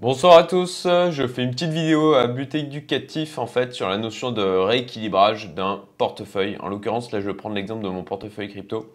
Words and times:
Bonsoir 0.00 0.38
à 0.38 0.44
tous, 0.44 0.86
je 1.10 1.26
fais 1.26 1.42
une 1.42 1.50
petite 1.50 1.72
vidéo 1.72 2.14
à 2.14 2.26
but 2.26 2.54
éducatif 2.54 3.36
en 3.36 3.46
fait 3.46 3.74
sur 3.74 3.86
la 3.86 3.98
notion 3.98 4.32
de 4.32 4.40
rééquilibrage 4.40 5.52
d'un 5.52 5.82
portefeuille. 5.98 6.56
En 6.60 6.70
l'occurrence 6.70 7.12
là 7.12 7.20
je 7.20 7.26
vais 7.26 7.34
prendre 7.34 7.54
l'exemple 7.54 7.84
de 7.84 7.90
mon 7.90 8.02
portefeuille 8.02 8.48
crypto. 8.48 8.94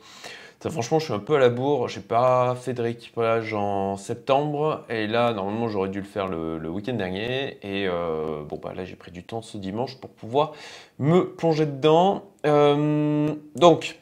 Ça, 0.59 0.71
franchement 0.71 0.97
je 0.97 1.05
suis 1.05 1.13
un 1.13 1.19
peu 1.19 1.35
à 1.35 1.39
la 1.39 1.49
bourre, 1.49 1.89
j'ai 1.89 2.01
pas 2.01 2.55
fait 2.55 2.73
de 2.73 2.81
rééquilibrage 2.81 3.53
en 3.53 3.97
septembre 3.97 4.83
et 4.89 5.05
là 5.05 5.31
normalement 5.33 5.67
j'aurais 5.67 5.89
dû 5.89 5.99
le 5.99 6.07
faire 6.07 6.27
le, 6.27 6.67
week-end 6.69 6.93
dernier 6.93 7.59
et 7.61 7.87
euh, 7.87 8.41
bon 8.41 8.57
bah 8.57 8.73
là 8.75 8.83
j'ai 8.83 8.95
pris 8.95 9.11
du 9.11 9.23
temps 9.23 9.43
ce 9.43 9.59
dimanche 9.59 9.97
pour 9.97 10.09
pouvoir 10.09 10.53
me 10.97 11.21
plonger 11.35 11.67
dedans. 11.67 12.23
Euh, 12.47 13.31
donc 13.55 13.99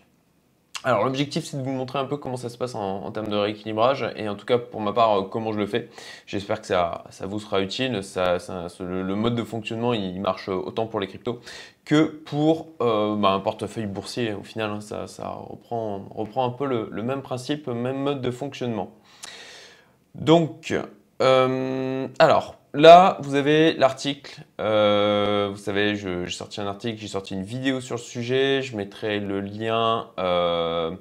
alors 0.84 1.06
l'objectif 1.06 1.46
c'est 1.46 1.58
de 1.58 1.64
vous 1.64 1.72
montrer 1.72 2.00
un 2.00 2.06
peu 2.06 2.18
comment 2.18 2.36
ça 2.36 2.50
se 2.50 2.58
passe 2.58 2.76
en, 2.76 3.10
termes 3.12 3.30
de 3.30 3.36
rééquilibrage 3.36 4.06
et 4.16 4.28
en 4.28 4.36
tout 4.36 4.46
cas 4.46 4.58
pour 4.58 4.82
ma 4.82 4.92
part 4.92 5.20
euh, 5.20 5.24
comment 5.24 5.54
je 5.54 5.60
le 5.60 5.66
fais. 5.66 5.90
J'espère 6.28 6.60
que 6.60 6.68
ça, 6.68 7.04
vous 7.22 7.40
sera 7.40 7.62
utile. 7.62 8.02
Le, 8.80 9.16
mode 9.16 9.36
de 9.36 9.44
fonctionnement 9.44 9.94
il 9.94 10.20
marche 10.20 10.50
autant 10.50 10.88
pour 10.88 11.00
les 11.00 11.08
cryptos 11.08 11.40
que 11.86 12.04
pour 12.04 12.68
euh, 12.82 13.16
bah, 13.16 13.30
un 13.30 13.40
portefeuille 13.40 13.86
boursier 13.86 14.34
au 14.34 14.44
final. 14.44 14.72
Hein. 14.72 14.82
ça, 14.82 15.30
reprend, 15.30 16.46
un 16.46 16.50
peu 16.50 16.66
le, 16.66 17.04
même 17.04 17.22
principe, 17.22 17.68
même 17.68 17.98
mode 17.98 18.22
de 18.22 18.32
fonctionnement. 18.32 18.92
Donc, 20.16 20.74
euh, 21.22 22.08
alors 22.20 22.56
Là, 22.76 23.18
vous 23.22 23.36
avez 23.36 23.74
l'article. 23.74 24.42
Euh, 24.60 25.50
vous 25.52 25.58
savez, 25.58 25.96
j'ai 25.96 26.28
sorti 26.30 26.60
un 26.60 26.66
article, 26.66 27.00
j'ai 27.00 27.08
sorti 27.08 27.36
une 27.36 27.44
vidéo 27.44 27.82
sur 27.82 27.98
le 27.98 28.02
sujet. 28.02 28.64
Je 28.64 28.76
mettrai 28.76 29.20
le 29.20 29.42
lien. 29.42 30.10
Euh, 30.18 30.96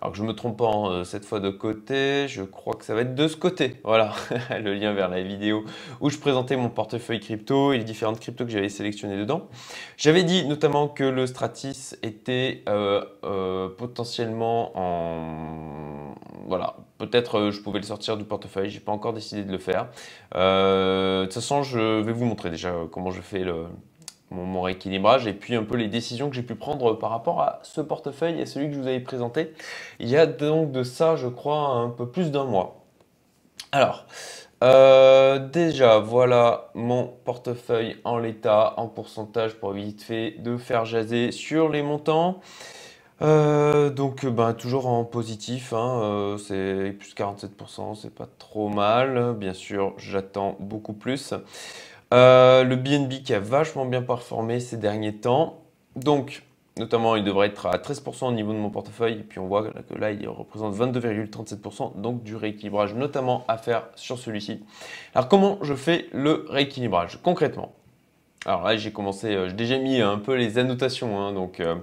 alors 0.00 0.12
que 0.12 0.18
je 0.18 0.22
me 0.22 0.32
trompe 0.32 0.58
pas 0.58 0.70
hein, 0.70 1.04
cette 1.04 1.24
fois 1.24 1.40
de 1.40 1.50
côté, 1.50 2.26
je 2.28 2.42
crois 2.42 2.74
que 2.74 2.84
ça 2.84 2.94
va 2.94 3.02
être 3.02 3.14
de 3.14 3.28
ce 3.28 3.36
côté. 3.36 3.76
Voilà, 3.84 4.14
le 4.50 4.74
lien 4.74 4.92
vers 4.92 5.08
la 5.08 5.22
vidéo 5.22 5.64
où 6.00 6.10
je 6.10 6.18
présentais 6.18 6.56
mon 6.56 6.70
portefeuille 6.70 7.20
crypto 7.20 7.72
et 7.72 7.78
les 7.78 7.84
différentes 7.84 8.20
cryptos 8.20 8.44
que 8.44 8.50
j'avais 8.50 8.68
sélectionnées 8.68 9.18
dedans. 9.18 9.48
J'avais 9.96 10.24
dit 10.24 10.46
notamment 10.46 10.88
que 10.88 11.04
le 11.04 11.26
Stratis 11.26 11.96
était 12.02 12.62
euh, 12.68 13.68
potentiellement 13.76 14.72
en 14.78 16.14
voilà, 16.46 16.76
peut-être 16.98 17.38
euh, 17.38 17.50
je 17.52 17.60
pouvais 17.60 17.78
le 17.78 17.84
sortir 17.84 18.16
du 18.16 18.24
portefeuille, 18.24 18.70
j'ai 18.70 18.80
pas 18.80 18.92
encore 18.92 19.12
décidé 19.12 19.44
de 19.44 19.52
le 19.52 19.58
faire. 19.58 19.88
Euh, 20.34 21.20
de 21.20 21.24
toute 21.26 21.34
façon, 21.34 21.62
je 21.62 22.00
vais 22.00 22.12
vous 22.12 22.24
montrer 22.24 22.50
déjà 22.50 22.74
comment 22.90 23.10
je 23.10 23.20
fais 23.20 23.44
mon, 24.30 24.62
rééquilibrage 24.62 25.26
et 25.26 25.32
puis 25.32 25.54
un 25.54 25.64
peu 25.64 25.76
les 25.76 25.88
décisions 25.88 26.28
que 26.28 26.36
j'ai 26.36 26.42
pu 26.42 26.54
prendre 26.54 26.94
par 26.94 27.10
rapport 27.10 27.40
à 27.40 27.60
ce 27.62 27.80
portefeuille 27.80 28.40
et 28.40 28.46
celui 28.46 28.68
que 28.68 28.74
je 28.74 28.80
vous 28.80 28.86
avais 28.86 29.00
présenté. 29.00 29.52
Il 29.98 30.08
y 30.08 30.16
a 30.16 30.26
donc 30.26 30.72
de 30.72 30.82
ça, 30.82 31.16
je 31.16 31.28
crois, 31.28 31.68
un 31.68 31.90
peu 31.90 32.08
plus 32.08 32.30
d'un 32.30 32.44
mois. 32.44 32.84
Alors, 33.72 34.06
euh, 34.62 35.38
déjà, 35.38 35.98
voilà 35.98 36.70
mon 36.74 37.06
portefeuille 37.24 37.96
en 38.04 38.18
l'état, 38.18 38.74
en 38.76 38.88
pourcentage 38.88 39.54
pour 39.54 39.72
vite 39.72 40.02
fait 40.02 40.32
de 40.38 40.56
faire 40.56 40.84
jaser 40.84 41.32
sur 41.32 41.68
les 41.68 41.82
montants. 41.82 42.40
Euh, 43.22 43.90
donc 43.90 44.24
ben, 44.24 44.54
toujours 44.54 44.86
en 44.86 45.04
positif, 45.04 45.74
hein, 45.74 46.00
euh, 46.02 46.38
c'est 46.38 46.92
plus 46.98 47.14
47%, 47.14 47.94
c'est 47.94 48.14
pas 48.14 48.28
trop 48.38 48.68
mal. 48.68 49.34
Bien 49.36 49.54
sûr, 49.54 49.94
j'attends 49.98 50.56
beaucoup 50.58 50.94
plus. 50.94 51.34
Euh, 52.12 52.64
le 52.64 52.76
BNB 52.76 53.22
qui 53.22 53.34
a 53.34 53.40
vachement 53.40 53.86
bien 53.86 54.02
performé 54.02 54.60
ces 54.60 54.76
derniers 54.76 55.14
temps. 55.14 55.62
Donc, 55.96 56.42
notamment, 56.76 57.14
il 57.16 57.24
devrait 57.24 57.48
être 57.48 57.66
à 57.66 57.76
13% 57.76 58.26
au 58.26 58.32
niveau 58.32 58.52
de 58.52 58.58
mon 58.58 58.70
portefeuille. 58.70 59.20
Et 59.20 59.22
puis, 59.22 59.38
on 59.38 59.46
voit 59.46 59.70
que 59.70 59.94
là, 59.94 60.10
il 60.10 60.28
représente 60.28 60.74
22,37%. 60.76 62.00
Donc, 62.00 62.22
du 62.22 62.36
rééquilibrage 62.36 62.94
notamment 62.94 63.44
à 63.48 63.58
faire 63.58 63.84
sur 63.94 64.18
celui-ci. 64.18 64.62
Alors, 65.14 65.28
comment 65.28 65.58
je 65.62 65.74
fais 65.74 66.06
le 66.12 66.46
rééquilibrage 66.48 67.20
concrètement? 67.22 67.72
Alors 68.46 68.64
là, 68.64 68.74
j'ai 68.74 68.90
commencé, 68.90 69.36
j'ai 69.48 69.52
déjà 69.52 69.76
mis 69.76 70.00
un 70.00 70.16
peu 70.16 70.34
les 70.34 70.56
annotations, 70.56 71.20
hein, 71.20 71.32
donc 71.32 71.60
euh, 71.60 71.74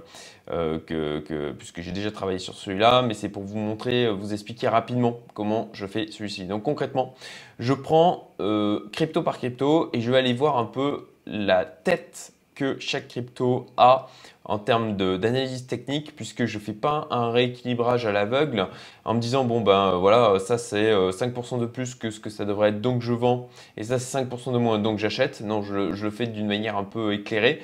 que, 0.48 1.52
puisque 1.52 1.80
j'ai 1.80 1.92
déjà 1.92 2.10
travaillé 2.10 2.38
sur 2.38 2.54
celui-là, 2.54 3.02
mais 3.02 3.14
c'est 3.14 3.28
pour 3.28 3.42
vous 3.42 3.58
montrer, 3.58 4.06
euh, 4.06 4.12
vous 4.12 4.32
expliquer 4.32 4.68
rapidement 4.68 5.20
comment 5.34 5.68
je 5.72 5.86
fais 5.86 6.10
celui-ci. 6.10 6.44
Donc 6.44 6.62
concrètement, 6.62 7.14
je 7.58 7.74
prends 7.74 8.34
euh, 8.40 8.88
crypto 8.92 9.22
par 9.22 9.38
crypto 9.38 9.90
et 9.92 10.00
je 10.00 10.10
vais 10.10 10.18
aller 10.18 10.32
voir 10.32 10.58
un 10.58 10.64
peu 10.64 11.08
la 11.26 11.64
tête 11.64 12.32
que 12.58 12.76
chaque 12.80 13.06
crypto 13.06 13.66
a 13.76 14.08
en 14.44 14.58
termes 14.58 14.96
d'analyse 14.96 15.66
technique 15.66 16.16
puisque 16.16 16.46
je 16.46 16.58
ne 16.58 16.62
fais 16.62 16.72
pas 16.72 17.06
un 17.10 17.30
rééquilibrage 17.30 18.04
à 18.04 18.12
l'aveugle 18.12 18.66
en 19.04 19.14
me 19.14 19.20
disant 19.20 19.44
bon 19.44 19.60
ben 19.60 19.92
voilà 19.98 20.38
ça 20.40 20.58
c'est 20.58 20.92
5% 20.92 21.54
euh, 21.54 21.60
de 21.60 21.66
plus 21.66 21.94
que 21.94 22.10
ce 22.10 22.18
que 22.18 22.30
ça 22.30 22.44
devrait 22.44 22.70
être 22.70 22.80
donc 22.80 23.00
je 23.02 23.12
vends 23.12 23.48
et 23.76 23.84
ça 23.84 24.00
c'est 24.00 24.18
5% 24.24 24.52
de 24.52 24.58
moins 24.58 24.80
donc 24.80 24.98
j'achète. 24.98 25.40
Non 25.42 25.62
je, 25.62 26.02
le 26.02 26.10
fais 26.10 26.26
d'une 26.26 26.48
manière 26.48 26.76
un 26.76 26.82
peu 26.82 27.12
éclairée 27.12 27.62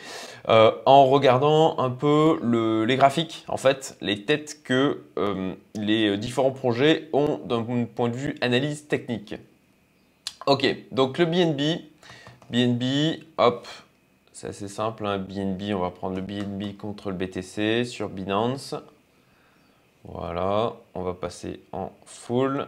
euh, 0.49 0.71
en 0.87 1.07
regardant 1.07 1.77
un 1.79 1.91
peu 1.91 2.39
les 2.87 2.97
graphiques 2.97 3.45
en 3.49 3.57
fait 3.57 3.97
les 4.01 4.25
têtes 4.25 4.63
que 4.63 5.03
euh, 5.19 5.55
les 5.75 6.17
différents 6.19 6.53
projets 6.53 7.09
ont 7.13 7.41
d'un 7.45 7.65
point 7.85 8.11
de 8.11 8.17
vue 8.17 8.37
analyse 8.43 8.87
technique. 8.87 9.35
Ok 10.47 10.65
donc 10.93 11.19
le 11.19 11.25
BNB 11.25 11.81
BNB 12.51 13.25
hop 13.39 13.67
c'est 14.35 14.49
assez 14.49 14.67
simple, 14.67 15.07
hein. 15.07 15.19
BNB, 15.19 15.75
on 15.75 15.79
va 15.79 15.91
prendre 15.91 16.17
le 16.17 16.21
BNB 16.21 16.77
contre 16.77 17.11
le 17.11 17.17
BTC 17.17 17.85
sur 17.85 18.09
Binance. 18.09 18.75
Voilà, 20.03 20.75
on 20.95 21.03
va 21.03 21.15
passer 21.15 21.61
en 21.71 21.93
full. 22.05 22.67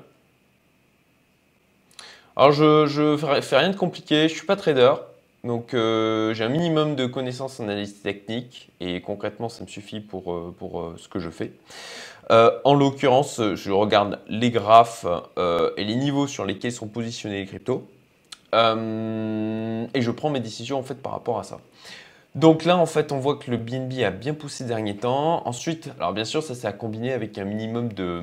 Alors 2.37 2.53
je 2.53 3.11
ne 3.11 3.41
fais 3.41 3.59
rien 3.59 3.71
de 3.71 3.77
compliqué, 3.77 4.29
je 4.29 4.35
ne 4.35 4.39
suis 4.39 4.47
pas 4.47 4.55
trader, 4.55 4.95
donc 5.43 5.75
euh, 5.75 6.33
j'ai 6.35 6.45
un 6.45 6.49
minimum 6.51 6.95
de 6.95 7.07
connaissances 7.07 7.59
en 7.59 7.65
analyse 7.65 8.01
technique 8.01 8.71
et 8.79 9.01
concrètement 9.01 9.49
ça 9.49 9.65
me 9.65 9.69
suffit 9.69 9.99
pour, 9.99 10.33
euh, 10.33 10.55
pour 10.57 10.81
euh, 10.81 10.95
ce 10.99 11.09
que 11.09 11.19
je 11.19 11.31
fais. 11.31 11.51
en 12.31 12.75
l'occurrence, 12.75 13.41
je 13.55 13.73
regarde 13.73 14.21
les 14.29 14.53
graphes 14.53 15.07
et 15.37 15.85
les 15.85 15.97
niveaux 15.97 16.29
sur 16.29 16.45
lesquels 16.45 16.73
sont 16.73 16.89
positionnés 16.89 17.41
les 17.41 17.47
cryptos. 17.47 17.89
Euh, 18.55 19.87
et 19.95 20.03
je 20.03 20.11
prends 20.11 20.31
mes 20.31 20.41
décisions 20.41 20.79
en 20.79 20.83
fait 20.83 20.97
par 20.97 21.13
rapport 21.13 21.39
à 21.39 21.45
ça. 21.45 21.59
Donc 22.35 22.65
là, 22.65 22.77
en 22.77 22.87
fait, 22.87 23.13
on 23.13 23.19
voit 23.19 23.37
que 23.37 23.51
le 23.51 23.57
BNB 23.57 24.03
a 24.05 24.11
bien 24.11 24.35
poussé 24.35 24.59
ces 24.59 24.65
derniers 24.65 24.97
temps. 24.97 25.47
Ensuite, 25.47 25.91
alors 25.99 26.13
bien 26.13 26.25
sûr, 26.25 26.43
ça 26.43 26.55
c'est 26.55 26.67
à 26.67 26.73
combiner 26.73 27.13
avec 27.13 27.39
un 27.39 27.45
minimum 27.45 27.93
de, 27.93 28.23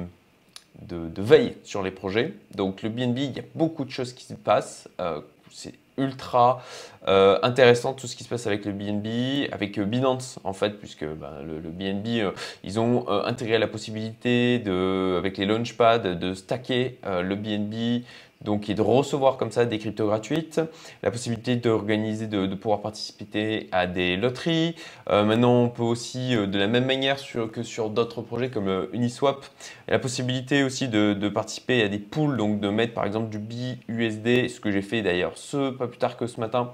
de, 0.82 1.22
veille 1.22 1.56
sur 1.64 1.82
les 1.82 1.92
projets. 1.92 2.34
Donc 2.56 2.84
le 2.84 2.90
BNB, 2.90 3.18
il 3.18 3.32
y 3.32 3.40
a 3.40 3.44
beaucoup 3.56 3.86
de 3.86 3.90
choses 3.90 4.14
qui 4.14 4.26
se 4.26 4.36
passent. 4.36 4.88
Euh, 5.00 5.22
c'est 5.52 5.74
ultra 5.98 6.64
euh, 7.08 7.38
intéressant 7.44 7.94
tout 7.94 8.08
ce 8.08 8.16
qui 8.16 8.24
se 8.24 8.30
passe 8.30 8.48
avec 8.48 8.66
le 8.66 8.72
BNB, 8.72 9.52
avec 9.52 9.80
Binance 9.80 10.40
en 10.44 10.54
fait, 10.54 10.80
puisque 10.80 11.06
ben, 11.06 11.30
le, 11.44 11.70
BNB, 11.70 12.34
ils 12.64 12.80
ont 12.80 13.08
intégré 13.08 13.60
la 13.60 13.68
possibilité 13.68 14.58
de, 14.58 15.16
avec 15.18 15.38
les 15.38 15.46
launchpads 15.46 16.00
de 16.00 16.34
stacker 16.34 16.98
le 17.04 17.36
BNB 17.36 18.04
donc 18.44 18.70
et 18.70 18.74
de 18.74 18.82
recevoir 18.82 19.38
comme 19.38 19.52
ça 19.52 19.66
des 19.66 19.80
cryptos 19.80 20.08
gratuites, 20.08 20.62
la 21.02 21.12
possibilité 21.12 21.56
d'organiser, 21.56 22.28
de, 22.28 22.46
de, 22.46 22.56
pouvoir 22.56 22.82
participer 22.82 23.68
à 23.72 23.88
des 23.88 24.18
loteries. 24.18 24.76
Euh, 25.10 25.24
maintenant, 25.24 25.64
on 25.64 25.70
peut 25.70 25.84
aussi, 25.84 26.36
euh, 26.36 26.48
de 26.48 26.58
la 26.58 26.68
même 26.68 26.86
manière 26.86 27.18
que 27.52 27.64
sur 27.64 27.90
d'autres 27.90 28.22
projets 28.22 28.50
comme 28.50 28.68
euh, 28.68 28.86
Uniswap, 28.94 29.46
la 29.88 30.00
possibilité 30.00 30.64
aussi 30.64 30.88
de, 30.88 31.30
participer 31.30 31.84
à 31.84 31.88
des 31.88 32.00
pools, 32.00 32.38
donc 32.38 32.60
de 32.60 32.70
mettre 32.70 32.94
par 32.94 33.06
exemple 33.06 33.30
du 33.30 33.40
BUSD, 33.40 34.50
ce 34.50 34.60
que 34.60 34.72
j'ai 34.72 34.82
fait 34.82 35.02
d'ailleurs 35.02 35.34
ce 35.36 35.72
pas 35.72 35.88
plus 35.88 35.98
tard 35.98 36.18
que 36.18 36.28
ce 36.28 36.40
matin, 36.40 36.72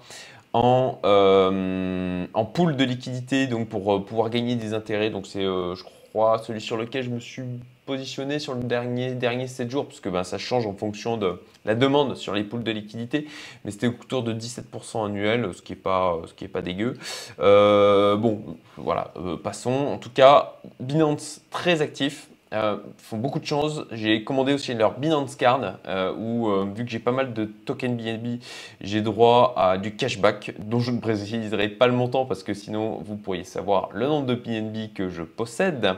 en, 0.54 0.98
en 2.34 2.46
pool 2.46 2.76
de 2.76 2.84
liquidité, 2.84 3.48
donc 3.48 3.70
pour 3.70 4.04
pouvoir 4.06 4.30
gagner 4.30 4.56
des 4.56 4.74
intérêts. 4.74 5.10
Donc 5.10 5.28
c'est, 5.28 5.44
je 5.44 5.84
crois, 5.84 6.40
celui 6.40 6.60
sur 6.60 6.76
lequel 6.76 7.04
je 7.04 7.10
me 7.10 7.20
suis 7.20 7.44
positionné 7.90 8.38
sur 8.38 8.54
le 8.54 8.62
dernier, 8.62 9.16
dernier 9.16 9.48
7 9.48 9.72
jours, 9.72 9.88
parce 9.88 10.00
que 10.00 10.10
ben, 10.10 10.24
ça 10.24 10.38
change 10.38 10.68
en 10.68 10.76
fonction 10.76 11.18
de 11.18 11.42
la 11.66 11.74
demande 11.74 12.16
sur 12.16 12.36
les 12.36 12.44
poules 12.44 12.62
de 12.62 12.72
liquidité, 12.72 13.28
mais 13.66 13.72
c'était 13.72 13.88
autour 13.88 14.22
de 14.22 14.32
17% 14.32 15.08
annuel, 15.08 15.50
ce 15.56 15.64
qui 15.64 15.72
n'est 15.72 15.80
pas, 15.80 16.22
ce 16.28 16.46
pas 16.46 16.62
dégueu. 16.62 16.94
Euh, 17.40 18.16
bon, 18.16 18.44
voilà, 18.78 19.12
euh, 19.18 19.38
passons. 19.38 19.72
En 19.72 19.98
tout 19.98 20.12
cas, 20.12 20.60
Binance 20.80 21.42
très 21.50 21.82
actif, 21.82 22.29
euh, 22.54 22.78
font 22.98 23.18
beaucoup 23.18 23.40
de 23.40 23.46
choses. 23.46 23.88
J'ai 23.92 24.24
commandé 24.24 24.54
aussi 24.54 24.74
leur 24.74 25.00
Binance 25.00 25.36
Card 25.36 25.80
où, 26.18 26.50
vu 26.76 26.86
que 26.86 26.92
j'ai 26.92 27.00
pas 27.00 27.12
mal 27.12 27.34
de 27.34 27.46
tokens 27.46 27.96
BNB, 27.96 28.40
j'ai 28.82 29.02
droit 29.02 29.54
à 29.58 29.78
du 29.78 29.96
cashback 29.96 30.54
dont 30.60 30.80
je 30.80 30.92
ne 30.92 31.00
préciserai 31.00 31.70
pas 31.70 31.88
le 31.88 31.94
montant 31.94 32.26
parce 32.26 32.44
que 32.44 32.54
sinon 32.54 33.00
vous 33.04 33.16
pourriez 33.16 33.44
savoir 33.44 33.90
le 33.94 34.08
nombre 34.08 34.26
de 34.26 34.36
BNB 34.36 34.94
que 34.94 35.10
je 35.10 35.24
possède. 35.24 35.96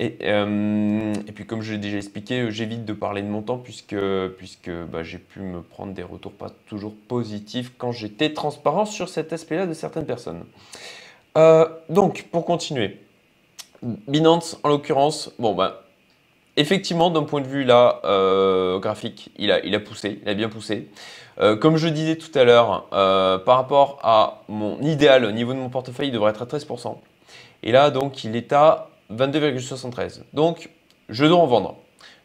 Euh, 0.00 1.12
et, 1.26 1.32
puis 1.32 1.44
comme 1.44 1.60
je 1.62 1.72
l'ai 1.72 1.78
déjà 1.78 1.96
expliqué, 1.96 2.50
j'évite 2.50 2.84
de 2.84 2.92
parler 2.92 3.22
de 3.22 3.26
montant 3.26 3.58
puisque, 3.58 3.96
puisque 4.36 4.70
bah, 4.70 5.02
j'ai 5.02 5.18
pu 5.18 5.40
me 5.40 5.60
prendre 5.60 5.92
des 5.92 6.04
retours 6.04 6.32
pas 6.32 6.50
toujours 6.66 6.94
positifs 7.08 7.72
quand 7.76 7.90
j'étais 7.90 8.32
transparent 8.32 8.84
sur 8.84 9.08
cet 9.08 9.32
aspect-là 9.32 9.66
de 9.66 9.74
certaines 9.74 10.06
personnes. 10.06 10.44
Euh, 11.36 11.68
donc 11.88 12.26
pour 12.30 12.44
continuer, 12.44 13.00
Binance 13.82 14.58
en 14.64 14.68
l'occurrence, 14.68 15.32
bon 15.38 15.54
bah 15.54 15.84
effectivement, 16.56 17.10
d'un 17.10 17.22
point 17.22 17.40
de 17.40 17.46
vue 17.46 17.64
là, 17.64 18.00
euh, 18.04 18.78
graphique, 18.78 19.30
il 19.38 19.52
a, 19.52 19.64
il 19.64 19.74
a 19.74 19.80
poussé, 19.80 20.20
il 20.22 20.28
a 20.28 20.34
bien 20.34 20.48
poussé. 20.48 20.88
Euh, 21.40 21.54
comme 21.54 21.76
je 21.76 21.86
disais 21.86 22.16
tout 22.16 22.36
à 22.36 22.42
l'heure, 22.42 22.86
par 22.90 23.56
rapport 23.56 24.00
à 24.02 24.42
mon 24.48 24.80
idéal 24.80 25.24
au 25.24 25.30
niveau 25.30 25.52
de 25.52 25.58
mon 25.58 25.68
portefeuille, 25.68 26.08
il 26.08 26.12
devrait 26.12 26.30
être 26.30 26.42
à 26.42 26.46
13%. 26.46 26.96
Et 27.62 27.72
là, 27.72 27.90
donc, 27.90 28.24
il 28.24 28.36
est 28.36 28.52
à 28.52 28.88
22,73. 29.12 30.22
Donc, 30.32 30.70
je 31.08 31.24
dois 31.24 31.38
en 31.38 31.46
vendre. 31.46 31.76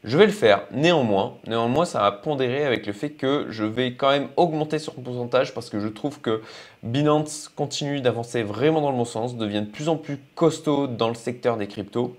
Je 0.03 0.17
vais 0.17 0.25
le 0.25 0.33
faire. 0.33 0.63
Néanmoins, 0.71 1.37
néanmoins, 1.47 1.85
ça 1.85 2.05
a 2.05 2.11
pondéré 2.11 2.65
avec 2.65 2.85
le 2.85 2.91
fait 2.91 3.11
que 3.11 3.45
je 3.49 3.63
vais 3.63 3.93
quand 3.93 4.09
même 4.09 4.27
augmenter 4.35 4.77
sur 4.77 4.93
mon 4.97 5.01
pourcentage 5.01 5.53
parce 5.53 5.69
que 5.69 5.79
je 5.79 5.87
trouve 5.87 6.19
que 6.19 6.41
Binance 6.83 7.47
continue 7.47 8.01
d'avancer 8.01 8.43
vraiment 8.43 8.81
dans 8.81 8.91
le 8.91 8.97
bon 8.97 9.05
sens, 9.05 9.37
devient 9.37 9.61
de 9.61 9.71
plus 9.71 9.87
en 9.87 9.95
plus 9.95 10.19
costaud 10.35 10.87
dans 10.87 11.07
le 11.07 11.15
secteur 11.15 11.55
des 11.55 11.67
cryptos. 11.67 12.17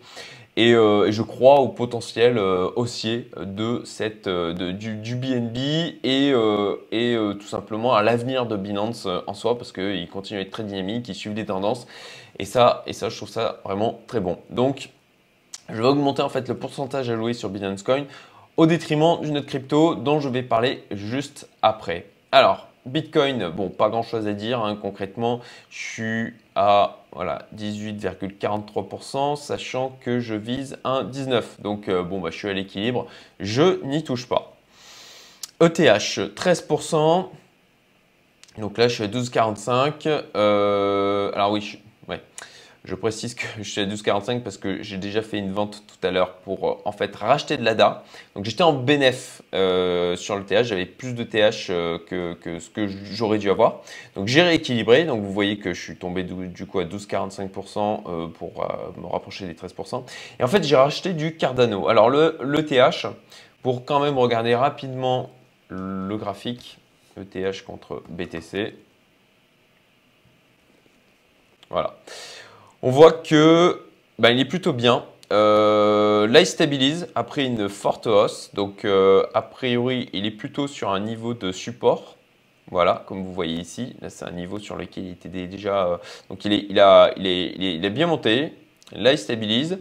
Et, 0.57 0.73
euh, 0.73 1.11
je 1.11 1.23
crois 1.23 1.61
au 1.61 1.69
potentiel 1.69 2.39
euh, 2.39 2.71
haussier 2.77 3.29
de 3.37 3.83
cette, 3.85 4.29
euh, 4.29 4.73
du, 4.73 5.17
BNB 5.17 5.59
et, 6.05 6.33
et 6.93 7.17
tout 7.39 7.47
simplement 7.47 7.95
à 7.95 8.03
l'avenir 8.03 8.47
de 8.47 8.57
Binance 8.57 9.07
en 9.27 9.35
soi 9.35 9.59
parce 9.59 9.73
qu'il 9.73 10.09
continue 10.09 10.39
à 10.39 10.43
être 10.43 10.51
très 10.51 10.65
dynamique, 10.65 11.09
il 11.09 11.15
suit 11.15 11.35
des 11.35 11.45
tendances. 11.45 11.87
Et 12.39 12.47
ça, 12.47 12.83
et 12.87 12.95
ça, 12.95 13.11
je 13.11 13.17
trouve 13.17 13.29
ça 13.29 13.61
vraiment 13.65 14.01
très 14.07 14.21
bon. 14.21 14.39
Donc, 14.49 14.91
je 15.69 15.81
vais 15.81 15.89
augmenter 15.89 16.23
en 16.23 16.29
fait 16.29 16.49
le 16.49 16.57
pourcentage 16.57 17.09
alloué 17.11 17.33
sur 17.33 17.49
Binance 17.49 17.83
Coin 17.83 18.05
au 18.57 18.67
détriment 18.67 19.21
d'une 19.21 19.39
autre 19.39 19.47
crypto 19.47 19.95
dont 19.95 20.21
je 20.21 20.29
vais 20.29 20.43
parler 20.43 20.85
juste 20.91 21.49
après. 21.63 22.07
Alors, 22.33 22.69
Bitcoin, 22.87 23.49
bon, 23.49 23.71
pas 23.71 23.89
grand 23.89 24.03
chose 24.03 24.27
à 24.27 24.33
dire 24.33 24.63
hein, 24.63 24.77
concrètement. 24.77 25.41
Je 25.71 25.79
suis 25.79 26.35
à 26.55 26.99
voilà, 27.13 27.47
18,43%, 27.57 29.37
sachant 29.37 29.97
que 30.01 30.21
je 30.21 30.35
vise 30.35 30.77
un 30.85 31.05
19. 31.05 31.61
Donc, 31.61 31.89
euh, 31.89 32.03
bon, 32.03 32.21
bah, 32.21 32.31
je 32.31 32.37
suis 32.37 32.49
à 32.49 32.53
l'équilibre. 32.53 33.07
Je 33.41 33.83
n'y 33.85 34.05
touche 34.05 34.29
pas. 34.29 34.57
ETH, 35.61 35.79
13%. 35.79 37.27
Donc 38.59 38.79
là, 38.79 38.89
je 38.89 38.95
suis 38.95 39.05
à 39.05 39.09
12,45. 39.09 40.23
Euh, 40.37 41.33
alors 41.35 41.53
oui, 41.53 41.61
je, 41.61 41.77
ouais. 42.09 42.21
Je 42.85 42.95
précise 42.95 43.35
que 43.35 43.47
je 43.57 43.63
suis 43.63 43.81
à 43.81 43.87
12,45 43.87 44.43
parce 44.43 44.59
que 44.59 44.83
j'ai 44.83 44.99
déjà 44.99 45.23
fait 45.23 45.39
une 45.39 45.53
vente 45.53 45.85
tout 45.87 46.07
à 46.07 46.11
l'heure 46.11 46.35
pour 46.37 46.69
euh, 46.69 46.75
en 46.85 46.93
fait 46.93 47.17
racheter 47.17 47.57
de 47.57 47.65
l'ADA. 47.65 48.05
Donc 48.35 48.45
j'étais 48.45 48.63
en 48.63 48.75
bénéf 48.75 49.41
euh, 49.55 50.17
sur 50.17 50.37
le 50.37 50.45
TH, 50.45 50.65
j'avais 50.65 50.85
plus 50.85 51.15
de 51.15 51.25
TH 51.25 51.69
euh, 51.71 51.99
que, 51.99 52.59
ce 52.59 52.69
que 52.69 52.87
j'aurais 52.87 53.39
dû 53.39 53.49
avoir. 53.49 53.81
Donc 54.17 54.29
j'ai 54.29 54.43
rééquilibré, 54.43 55.07
donc 55.07 55.23
vous 55.23 55.33
voyez 55.33 55.59
que 55.59 55.73
je 55.73 55.81
suis 55.81 55.97
tombé 55.97 56.25
du, 56.25 56.67
coup 56.67 56.79
à 56.79 56.85
12,45% 56.85 58.33
pour 58.33 58.67
me 58.99 59.07
rapprocher 59.07 59.47
des 59.47 59.55
13%. 59.55 60.05
Et 60.39 60.45
en 60.45 60.49
fait 60.49 60.63
j'ai 60.63 60.77
racheté 60.77 61.15
du 61.15 61.37
Cardano. 61.39 61.89
Alors 61.89 62.11
le, 62.11 62.37
le 62.43 62.67
TH, 62.67 63.07
pour 63.63 63.87
quand 63.87 64.01
même 64.01 64.19
regarder 64.19 64.55
rapidement 64.55 65.31
le 65.71 66.19
graphique, 66.19 66.77
ETH 67.17 67.65
contre 67.65 68.03
BTC. 68.11 68.77
Voilà 71.71 71.97
on 72.85 72.91
voit 72.91 73.13
que 73.13 73.81
bah, 74.19 74.31
il 74.31 74.39
est 74.39 74.45
plutôt 74.45 74.75
bien. 74.75 75.05
Euh, 75.33 76.27
là, 76.27 76.41
il 76.41 76.47
stabilise 76.47 77.09
après 77.15 77.47
une 77.47 77.71
forte 77.71 78.07
hausse. 78.07 78.51
Donc, 78.53 78.85
euh, 78.85 79.25
a 79.33 79.41
priori, 79.41 80.11
il 80.13 80.27
est 80.27 80.31
plutôt 80.31 80.67
sur 80.67 80.91
un 80.91 81.01
niveau 81.01 81.33
de 81.33 81.51
support. 81.51 82.17
Voilà, 82.71 83.03
comme 83.07 83.25
vous 83.25 83.33
voyez 83.33 83.59
ici. 83.59 83.97
Là, 84.03 84.11
c'est 84.11 84.27
un 84.27 84.33
niveau 84.33 84.59
sur 84.59 84.77
lequel 84.77 85.07
il 85.07 85.13
était 85.13 85.31
déjà. 85.47 85.87
Euh, 85.87 85.97
donc, 86.29 86.45
il, 86.45 86.53
est, 86.53 86.67
il, 86.69 86.79
a, 86.79 87.89
bien 87.89 88.07
monté. 88.07 88.53
Là, 88.93 89.13
il 89.13 89.19
stabilise. 89.19 89.79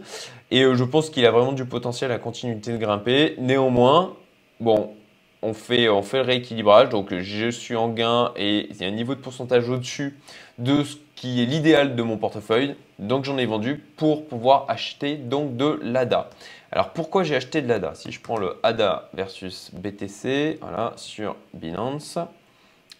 Et 0.50 0.62
je 0.62 0.84
pense 0.84 1.10
qu'il 1.10 1.26
a 1.26 1.30
vraiment 1.30 1.52
du 1.52 1.66
potentiel 1.66 2.10
à 2.10 2.18
continuité 2.18 2.72
de 2.72 2.78
grimper. 2.78 3.34
Néanmoins, 3.38 4.14
bon, 4.60 4.94
on 5.44 5.52
fait, 5.54 5.84
le 5.86 6.20
rééquilibrage. 6.20 6.88
Donc, 6.88 7.14
je 7.14 7.50
suis 7.50 7.76
en 7.76 7.88
gain 7.88 8.32
et 8.36 8.66
il 8.70 8.76
y 8.76 8.84
a 8.84 8.88
un 8.88 8.92
niveau 8.92 9.14
de 9.14 9.20
pourcentage 9.20 9.68
au-dessus 9.68 10.18
de 10.58 10.82
ce 10.82 10.96
qui 11.14 11.42
est 11.42 11.46
l'idéal 11.46 11.96
de 11.96 12.02
mon 12.02 12.16
portefeuille. 12.16 12.76
Donc 12.98 13.24
j'en 13.24 13.38
ai 13.38 13.46
vendu 13.46 13.76
pour 13.96 14.26
pouvoir 14.26 14.66
acheter 14.68 15.16
donc 15.16 15.56
de 15.56 15.80
l'ADA. 15.82 16.30
Alors 16.70 16.90
pourquoi 16.90 17.24
j'ai 17.24 17.34
acheté 17.34 17.62
de 17.62 17.68
l'ADA 17.68 17.94
Si 17.94 18.12
je 18.12 18.20
prends 18.20 18.36
le 18.36 18.58
ADA 18.62 19.08
versus 19.14 19.70
BTC, 19.72 20.58
voilà, 20.60 20.92
sur 20.96 21.36
Binance, 21.54 22.18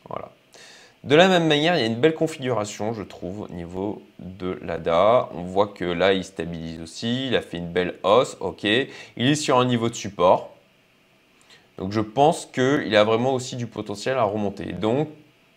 voilà. 0.09 0.31
De 1.05 1.15
la 1.15 1.29
même 1.29 1.47
manière, 1.47 1.77
il 1.77 1.81
y 1.81 1.83
a 1.83 1.87
une 1.87 2.01
belle 2.01 2.15
configuration, 2.15 2.95
je 2.95 3.03
trouve, 3.03 3.43
au 3.43 3.49
niveau 3.49 4.03
de 4.21 4.59
l'ADA. 4.63 5.29
On 5.35 5.43
voit 5.43 5.69
que 5.69 5.85
là, 5.85 6.15
il 6.15 6.25
stabilise 6.25 6.81
aussi, 6.81 7.27
il 7.27 7.37
a 7.37 7.43
fait 7.43 7.59
une 7.59 7.71
belle 7.71 7.97
hausse, 8.05 8.39
ok. 8.41 8.65
Il 8.65 8.89
est 9.17 9.35
sur 9.35 9.59
un 9.59 9.67
niveau 9.67 9.91
de 9.91 9.95
support. 9.95 10.54
Donc 11.79 11.93
je 11.93 12.01
pense 12.01 12.47
qu'il 12.47 12.95
a 12.97 13.05
vraiment 13.05 13.35
aussi 13.35 13.57
du 13.57 13.67
potentiel 13.67 14.17
à 14.17 14.25
remonter. 14.25 14.73
Donc 14.73 15.09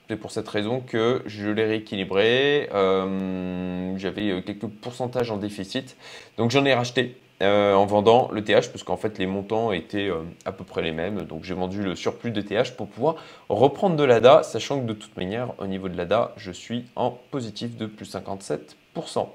c'est 0.10 0.16
pour 0.16 0.32
cette 0.32 0.48
raison 0.48 0.80
que 0.80 1.22
je 1.26 1.50
l'ai 1.50 1.66
rééquilibré. 1.66 2.70
Euh, 2.74 3.98
j'avais 3.98 4.30
euh, 4.30 4.42
quelques 4.42 4.68
pourcentages 4.68 5.32
en 5.32 5.38
déficit. 5.38 5.98
Donc 6.38 6.50
j'en 6.50 6.64
ai 6.66 6.74
racheté 6.74 7.18
euh, 7.44 7.74
en 7.74 7.86
vendant 7.86 8.30
le 8.32 8.44
TH 8.44 8.70
parce 8.72 8.84
qu'en 8.84 8.98
fait 8.98 9.20
les 9.20 9.28
montants 9.28 9.72
étaient 9.72 10.10
à 10.46 10.52
peu 10.52 10.64
près 10.64 10.82
les 10.82 10.94
mêmes. 10.94 11.24
Donc 11.24 11.44
j'ai 11.44 11.54
vendu 11.54 11.84
le 11.84 11.96
surplus 11.96 12.32
de 12.32 12.42
TH 12.42 12.72
pour 12.78 12.88
pouvoir 12.88 13.16
reprendre 13.50 13.96
de 13.96 14.04
l'ADA, 14.04 14.44
sachant 14.44 14.80
que 14.80 14.86
de 14.86 14.94
toute 14.94 15.16
manière, 15.18 15.50
au 15.60 15.68
niveau 15.68 15.90
de 15.90 15.98
l'ADA, 15.98 16.34
je 16.38 16.52
suis 16.52 16.86
en 16.96 17.12
positif 17.12 17.76
de 17.76 17.86
plus 17.86 18.16
57%. 18.16 19.28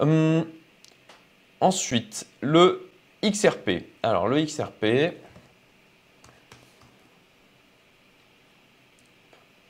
Hum, 0.00 0.44
ensuite, 1.60 2.26
le 2.40 2.88
XRP. 3.22 3.84
Alors 4.02 4.28
le 4.28 4.42
XRP, 4.42 5.14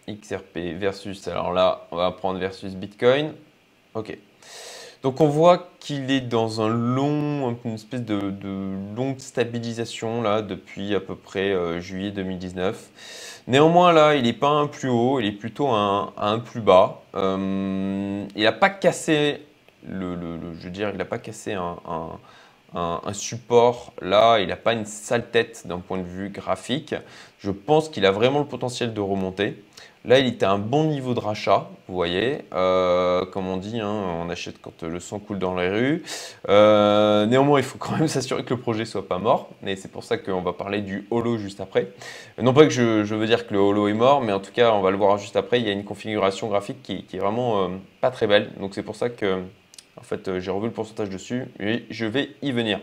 XRP 0.09 0.79
versus, 0.79 1.27
alors 1.29 1.53
là, 1.53 1.87
on 1.91 1.97
va 1.97 2.11
prendre 2.13 2.39
versus 2.39 2.75
Bitcoin. 2.75 3.33
Ok. 3.95 4.17
Donc 5.03 5.21
on 5.21 5.29
voit 5.29 5.69
qu'il 5.79 6.11
est 6.11 6.21
dans 6.21 6.61
un 6.61 6.69
long, 6.69 7.57
une 7.65 7.75
espèce 7.75 8.03
de, 8.03 8.35
longue 8.97 9.19
stabilisation 9.19 10.23
là 10.23 10.43
depuis 10.43 10.95
à 10.95 11.01
peu 11.01 11.15
près 11.15 11.53
euh, 11.53 11.81
juillet 11.81 12.11
2019. 12.11 13.45
Néanmoins 13.47 13.93
là, 13.93 14.17
il 14.17 14.25
n'est 14.25 14.33
pas 14.33 14.49
un 14.49 14.67
plus 14.67 14.89
haut, 14.89 15.21
il 15.21 15.27
est 15.27 15.33
plutôt 15.33 15.69
un, 15.69 16.13
un 16.17 16.41
plus 16.41 16.61
bas. 16.61 17.03
Euh, 17.15 18.25
il 18.35 18.43
n'a 18.43 18.53
pas 18.53 18.71
cassé 18.71 19.41
le, 19.87 20.17
je 20.59 20.65
veux 20.65 20.71
dire, 20.71 20.91
il 20.91 20.97
n'a 20.97 21.05
pas 21.05 21.19
cassé 21.19 21.55
un, 21.55 21.77
un, 21.89 22.11
support 23.13 23.93
là, 24.01 24.39
il 24.41 24.49
n'a 24.49 24.57
pas 24.57 24.73
une 24.73 24.85
sale 24.85 25.31
tête 25.31 25.67
d'un 25.67 25.79
point 25.79 25.99
de 25.99 26.07
vue 26.07 26.31
graphique. 26.31 26.95
Je 27.39 27.51
pense 27.51 27.89
qu'il 27.89 28.05
a 28.07 28.11
vraiment 28.11 28.41
le 28.41 28.47
potentiel 28.47 28.95
de 28.95 29.01
remonter. 29.01 29.63
Là, 30.05 30.19
il 30.21 30.27
était 30.27 30.47
à 30.47 30.53
un 30.53 30.59
bon 30.59 30.85
niveau 30.85 31.13
de 31.13 31.21
rachat, 31.21 31.69
vous 31.89 31.95
voyez. 31.95 32.45
Euh, 32.55 33.27
comme 33.27 33.49
on 33.49 33.57
dit, 33.57 33.81
hein, 33.81 33.93
on 34.21 34.31
achète 34.31 34.61
quand 34.61 34.83
le 34.83 35.01
sang 35.01 35.19
coule 35.19 35.39
dans 35.39 35.55
les 35.55 35.69
rues. 35.69 36.03
Euh, 36.49 37.27
néanmoins, 37.27 37.59
il 37.59 37.65
faut 37.65 37.79
quand 37.79 37.97
même 37.97 38.09
s'assurer 38.09 38.45
que 38.45 38.55
le 38.55 38.61
projet 38.61 38.85
soit 38.85 39.07
pas 39.07 39.19
mort. 39.19 39.51
Mais 39.63 39.77
c'est 39.77 39.91
pour 39.91 40.05
ça 40.05 40.17
qu'on 40.17 40.41
va 40.41 40.53
parler 40.53 40.81
du 40.83 41.07
holo 41.11 41.37
juste 41.37 41.61
après. 41.61 41.93
Non 42.41 42.55
pas 42.55 42.65
que 42.65 42.71
je, 42.71 43.15
veux 43.15 43.27
dire 43.27 43.47
que 43.47 43.53
le 43.53 43.61
holo 43.61 43.89
est 43.89 43.93
mort, 43.93 44.23
mais 44.23 44.33
en 44.33 44.41
tout 44.41 44.53
cas, 44.53 44.73
on 44.73 44.81
va 44.81 44.91
le 44.91 44.97
voir 44.97 45.19
juste 45.19 45.37
après. 45.37 45.61
Il 45.61 45.67
y 45.67 45.71
a 45.71 45.73
une 45.73 45.85
configuration 45.85 46.49
graphique 46.49 46.83
qui, 46.83 47.05
est 47.13 47.19
vraiment 47.19 47.65
euh, 47.65 47.69
pas 48.01 48.11
très 48.11 48.27
belle. 48.27 48.51
Donc 48.61 48.75
c'est 48.75 48.85
pour 48.85 48.97
ça 48.97 49.11
que 49.11 49.43
en 49.99 50.03
fait, 50.03 50.39
j'ai 50.39 50.51
revu 50.51 50.67
le 50.67 50.73
pourcentage 50.73 51.11
dessus 51.11 51.47
et 51.61 51.85
je 51.91 52.07
vais 52.07 52.31
y 52.43 52.53
venir. 52.53 52.81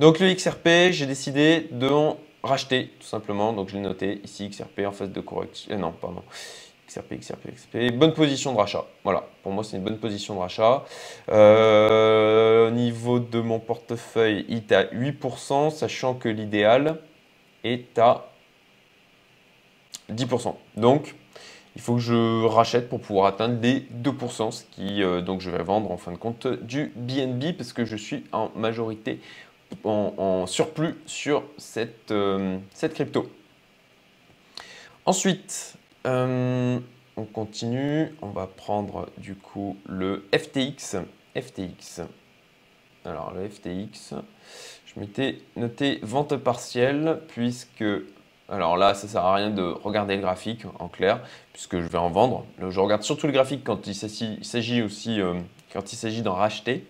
Donc 0.00 0.18
le 0.18 0.32
XRP, 0.32 0.90
j'ai 0.90 1.06
décidé 1.06 1.68
de 1.70 1.88
racheter 2.42 2.90
tout 2.98 3.06
simplement. 3.06 3.52
Donc 3.52 3.68
je 3.68 3.74
l'ai 3.74 3.80
noté 3.80 4.20
ici, 4.24 4.48
XRP 4.48 4.80
en 4.86 4.92
phase 4.92 5.10
de 5.10 5.20
correction. 5.20 5.72
Euh, 5.72 5.78
non, 5.78 5.92
pardon. 5.92 6.22
XRP, 6.88 7.20
XRP, 7.20 7.54
XRP. 7.54 7.92
Bonne 7.96 8.14
position 8.14 8.52
de 8.52 8.58
rachat. 8.58 8.84
Voilà, 9.04 9.28
pour 9.42 9.52
moi 9.52 9.64
c'est 9.64 9.76
une 9.76 9.82
bonne 9.82 9.98
position 9.98 10.34
de 10.34 10.40
rachat. 10.40 10.84
Euh, 11.28 12.70
niveau 12.70 13.18
de 13.18 13.40
mon 13.40 13.58
portefeuille, 13.58 14.44
il 14.48 14.58
est 14.58 14.72
à 14.72 14.84
8%, 14.84 15.70
sachant 15.70 16.14
que 16.14 16.28
l'idéal 16.28 17.00
est 17.64 17.98
à 17.98 18.30
10%. 20.12 20.54
Donc, 20.76 21.14
il 21.76 21.82
faut 21.82 21.96
que 21.96 22.00
je 22.00 22.46
rachète 22.46 22.88
pour 22.88 23.00
pouvoir 23.00 23.26
atteindre 23.26 23.60
les 23.60 23.80
2%, 24.02 24.50
ce 24.50 24.64
qui, 24.64 25.02
euh, 25.02 25.20
donc 25.20 25.42
je 25.42 25.50
vais 25.50 25.62
vendre 25.62 25.90
en 25.90 25.98
fin 25.98 26.10
de 26.10 26.16
compte 26.16 26.46
du 26.46 26.90
BNB 26.96 27.52
parce 27.56 27.74
que 27.74 27.84
je 27.84 27.96
suis 27.96 28.24
en 28.32 28.50
majorité 28.56 29.20
en, 29.84 30.46
surplus 30.46 30.94
sur 31.04 31.44
cette, 31.58 32.10
euh, 32.12 32.56
cette 32.72 32.94
crypto. 32.94 33.30
Ensuite, 35.04 35.76
euh, 36.06 36.78
on 37.16 37.24
continue. 37.24 38.14
On 38.22 38.30
va 38.30 38.46
prendre 38.46 39.10
du 39.18 39.34
coup 39.34 39.76
le 39.86 40.24
FTX. 40.34 40.96
FTX. 41.36 42.00
Alors 43.04 43.34
le 43.34 43.48
FTX, 43.48 44.14
je 44.86 44.98
m'étais 44.98 45.40
noté 45.56 46.00
vente 46.02 46.36
partielle 46.38 47.20
puisque 47.28 47.84
alors 48.48 48.76
là, 48.76 48.94
ça 48.94 49.06
ne 49.06 49.12
sert 49.12 49.24
à 49.24 49.34
rien 49.34 49.50
de 49.50 49.62
regarder 49.62 50.14
le 50.14 50.22
graphique 50.22 50.62
en 50.78 50.88
clair, 50.88 51.20
puisque 51.52 51.80
je 51.80 51.86
vais 51.86 51.98
en 51.98 52.10
vendre. 52.10 52.44
Je 52.60 52.78
regarde 52.78 53.02
surtout 53.02 53.26
le 53.26 53.32
graphique 53.32 53.64
quand 53.64 53.86
il 53.86 53.94
s'agit 53.94 54.82
aussi, 54.82 55.20
euh, 55.20 55.34
quand 55.72 55.92
il 55.92 55.96
s'agit 55.96 56.22
d'en 56.22 56.34
racheter, 56.34 56.86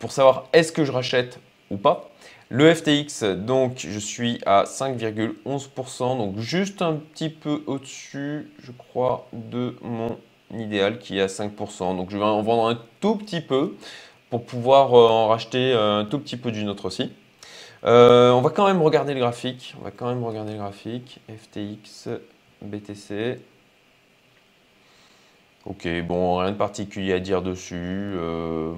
pour 0.00 0.10
savoir 0.10 0.46
est-ce 0.52 0.72
que 0.72 0.84
je 0.84 0.90
rachète 0.90 1.38
ou 1.70 1.76
pas. 1.76 2.10
Le 2.48 2.72
FTX, 2.72 3.24
donc 3.36 3.78
je 3.88 3.98
suis 3.98 4.40
à 4.46 4.64
5,11%, 4.64 6.18
donc 6.18 6.38
juste 6.38 6.82
un 6.82 6.94
petit 6.94 7.28
peu 7.28 7.62
au-dessus, 7.66 8.50
je 8.60 8.72
crois, 8.72 9.28
de 9.32 9.76
mon 9.82 10.16
idéal 10.52 10.98
qui 10.98 11.18
est 11.18 11.22
à 11.22 11.26
5%. 11.26 11.96
Donc 11.96 12.10
je 12.10 12.18
vais 12.18 12.24
en 12.24 12.42
vendre 12.42 12.68
un 12.68 12.78
tout 13.00 13.16
petit 13.16 13.40
peu 13.40 13.76
pour 14.30 14.44
pouvoir 14.44 14.94
euh, 14.94 15.08
en 15.08 15.28
racheter 15.28 15.72
un 15.72 16.04
tout 16.04 16.18
petit 16.18 16.36
peu 16.36 16.50
d'une 16.50 16.68
autre 16.68 16.86
aussi. 16.86 17.12
Euh, 17.86 18.32
on 18.32 18.40
va 18.40 18.50
quand 18.50 18.66
même 18.66 18.82
regarder 18.82 19.14
le 19.14 19.20
graphique. 19.20 19.74
On 19.80 19.84
va 19.84 19.90
quand 19.90 20.08
même 20.08 20.24
regarder 20.24 20.52
le 20.52 20.58
graphique. 20.58 21.20
FTX, 21.28 22.08
BTC. 22.62 23.38
Ok, 25.64 25.88
bon, 26.06 26.38
rien 26.38 26.52
de 26.52 26.56
particulier 26.56 27.12
à 27.12 27.20
dire 27.20 27.42
dessus. 27.42 27.76
Euh, 27.76 28.74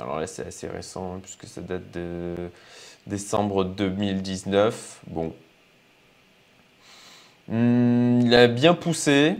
alors 0.00 0.18
là, 0.18 0.26
c'est 0.26 0.46
assez 0.46 0.66
récent, 0.66 1.14
hein, 1.14 1.20
puisque 1.22 1.46
ça 1.46 1.60
date 1.60 1.90
de 1.92 2.34
décembre 3.06 3.64
2019. 3.64 5.02
Bon. 5.08 5.32
Hmm, 7.48 8.20
il 8.24 8.34
a 8.34 8.48
bien 8.48 8.74
poussé, 8.74 9.36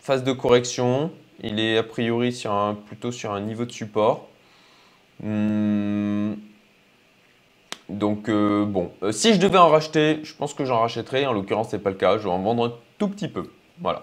phase 0.00 0.22
de 0.22 0.32
correction. 0.32 1.10
Il 1.42 1.58
est 1.60 1.76
a 1.78 1.82
priori 1.82 2.40
plutôt 2.86 3.12
sur 3.12 3.32
un 3.32 3.40
niveau 3.40 3.64
de 3.64 3.72
support. 3.72 4.28
Hmm, 5.22 6.34
donc 7.88 8.28
euh, 8.28 8.64
bon, 8.64 8.90
euh, 9.02 9.12
si 9.12 9.32
je 9.34 9.38
devais 9.38 9.58
en 9.58 9.68
racheter, 9.68 10.20
je 10.24 10.34
pense 10.34 10.54
que 10.54 10.64
j'en 10.64 10.80
rachèterais. 10.80 11.26
En 11.26 11.32
l'occurrence, 11.32 11.70
ce 11.70 11.76
n'est 11.76 11.82
pas 11.82 11.90
le 11.90 11.96
cas. 11.96 12.18
Je 12.18 12.24
vais 12.24 12.30
en 12.30 12.40
vendre 12.40 12.66
un 12.66 12.72
tout 12.98 13.08
petit 13.08 13.28
peu. 13.28 13.44
Voilà. 13.80 14.02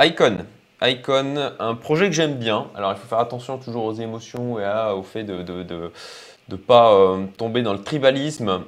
Icon. 0.00 0.38
Icon, 0.82 1.52
un 1.60 1.74
projet 1.76 2.06
que 2.06 2.12
j'aime 2.12 2.34
bien. 2.34 2.66
Alors, 2.74 2.92
il 2.92 2.98
faut 2.98 3.06
faire 3.06 3.20
attention 3.20 3.58
toujours 3.58 3.84
aux 3.84 3.94
émotions 3.94 4.58
et 4.58 4.92
au 4.92 5.02
fait 5.02 5.22
de 5.22 5.90
ne 6.50 6.56
pas 6.56 6.92
euh, 6.92 7.24
tomber 7.38 7.62
dans 7.62 7.72
le 7.72 7.82
tribalisme. 7.82 8.64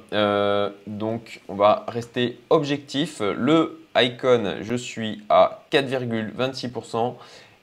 Donc, 0.87 1.41
on 1.49 1.55
va 1.55 1.85
rester 1.89 2.39
objectif. 2.49 3.19
Le 3.19 3.81
Icon, 3.97 4.55
je 4.61 4.75
suis 4.75 5.21
à 5.27 5.63
4,26%. 5.71 7.15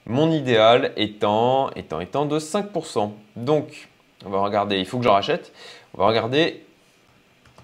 Mon 0.05 0.31
idéal 0.31 0.91
étant 0.95 1.71
de 1.71 2.39
5%. 2.39 3.11
Donc, 3.35 3.87
on 4.25 4.29
va 4.29 4.41
regarder, 4.41 4.77
il 4.79 4.85
faut 4.85 4.97
que 4.97 5.03
je 5.03 5.09
rachète. 5.09 5.53
On 5.93 5.99
va 5.99 6.07
regarder 6.07 6.65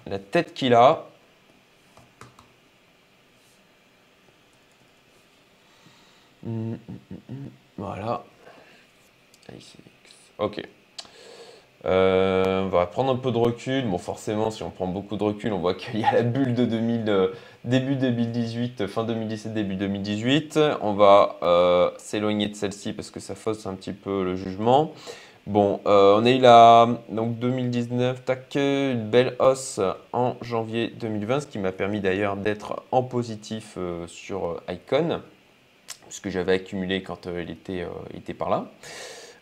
la 0.06 0.18
tête 0.18 0.54
qu'il 0.54 0.74
a. 0.74 1.06
Mm, 6.44 6.72
mm, 6.72 6.76
mm, 7.28 7.48
voilà. 7.78 8.24
Ok. 10.38 10.62
Euh, 11.84 12.62
on 12.62 12.68
va 12.68 12.86
prendre 12.86 13.12
un 13.12 13.16
peu 13.16 13.32
de 13.32 13.38
recul. 13.38 13.86
Bon, 13.88 13.98
forcément, 13.98 14.50
si 14.50 14.62
on 14.62 14.70
prend 14.70 14.86
beaucoup 14.86 15.16
de 15.16 15.22
recul, 15.24 15.52
on 15.52 15.58
voit 15.58 15.74
qu'il 15.74 16.00
y 16.00 16.04
a 16.04 16.12
la 16.12 16.22
bulle 16.22 16.54
de 16.54 16.64
2000, 16.64 17.04
euh, 17.08 17.28
début 17.64 17.96
2018, 17.96 18.86
fin 18.86 19.04
2017, 19.04 19.52
début 19.52 19.74
2018. 19.74 20.58
On 20.80 20.92
va 20.94 21.38
euh, 21.42 21.90
s'éloigner 21.98 22.48
de 22.48 22.54
celle-ci 22.54 22.92
parce 22.92 23.10
que 23.10 23.20
ça 23.20 23.34
fausse 23.34 23.66
un 23.66 23.74
petit 23.74 23.92
peu 23.92 24.22
le 24.24 24.36
jugement. 24.36 24.92
Bon, 25.46 25.80
on 25.84 26.24
a 26.24 26.30
eu 26.30 26.38
la 26.38 26.88
donc 27.08 27.38
2019, 27.38 28.24
tac, 28.24 28.54
une 28.54 29.10
belle 29.10 29.34
hausse 29.40 29.80
en 30.12 30.36
janvier 30.40 30.88
2020, 30.88 31.40
ce 31.40 31.46
qui 31.48 31.58
m'a 31.58 31.72
permis 31.72 32.00
d'ailleurs 32.00 32.36
d'être 32.36 32.84
en 32.92 33.02
positif 33.02 33.76
sur 34.06 34.62
Icon 34.68 35.20
ce 36.12 36.20
que 36.20 36.30
j'avais 36.30 36.52
accumulé 36.52 37.02
quand 37.02 37.26
euh, 37.26 37.42
il, 37.42 37.50
était, 37.50 37.82
euh, 37.82 38.34
par 38.38 38.50
là. 38.50 38.66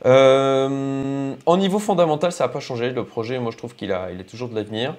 Euh, 0.07 1.35
au 1.45 1.57
niveau 1.57 1.79
fondamental, 1.79 2.33
ça 2.33 2.45
n'a 2.45 2.49
pas 2.49 2.61
changé. 2.61 2.91
Le 2.91 3.05
projet, 3.05 3.39
moi, 3.39 3.51
je 3.53 3.59
trouve 3.59 3.75
qu'il 3.75 3.93
a, 3.93 4.11
il 4.13 4.21
a 4.21 4.25
toujours 4.25 4.49
de 4.49 4.55
l'avenir. 4.55 4.95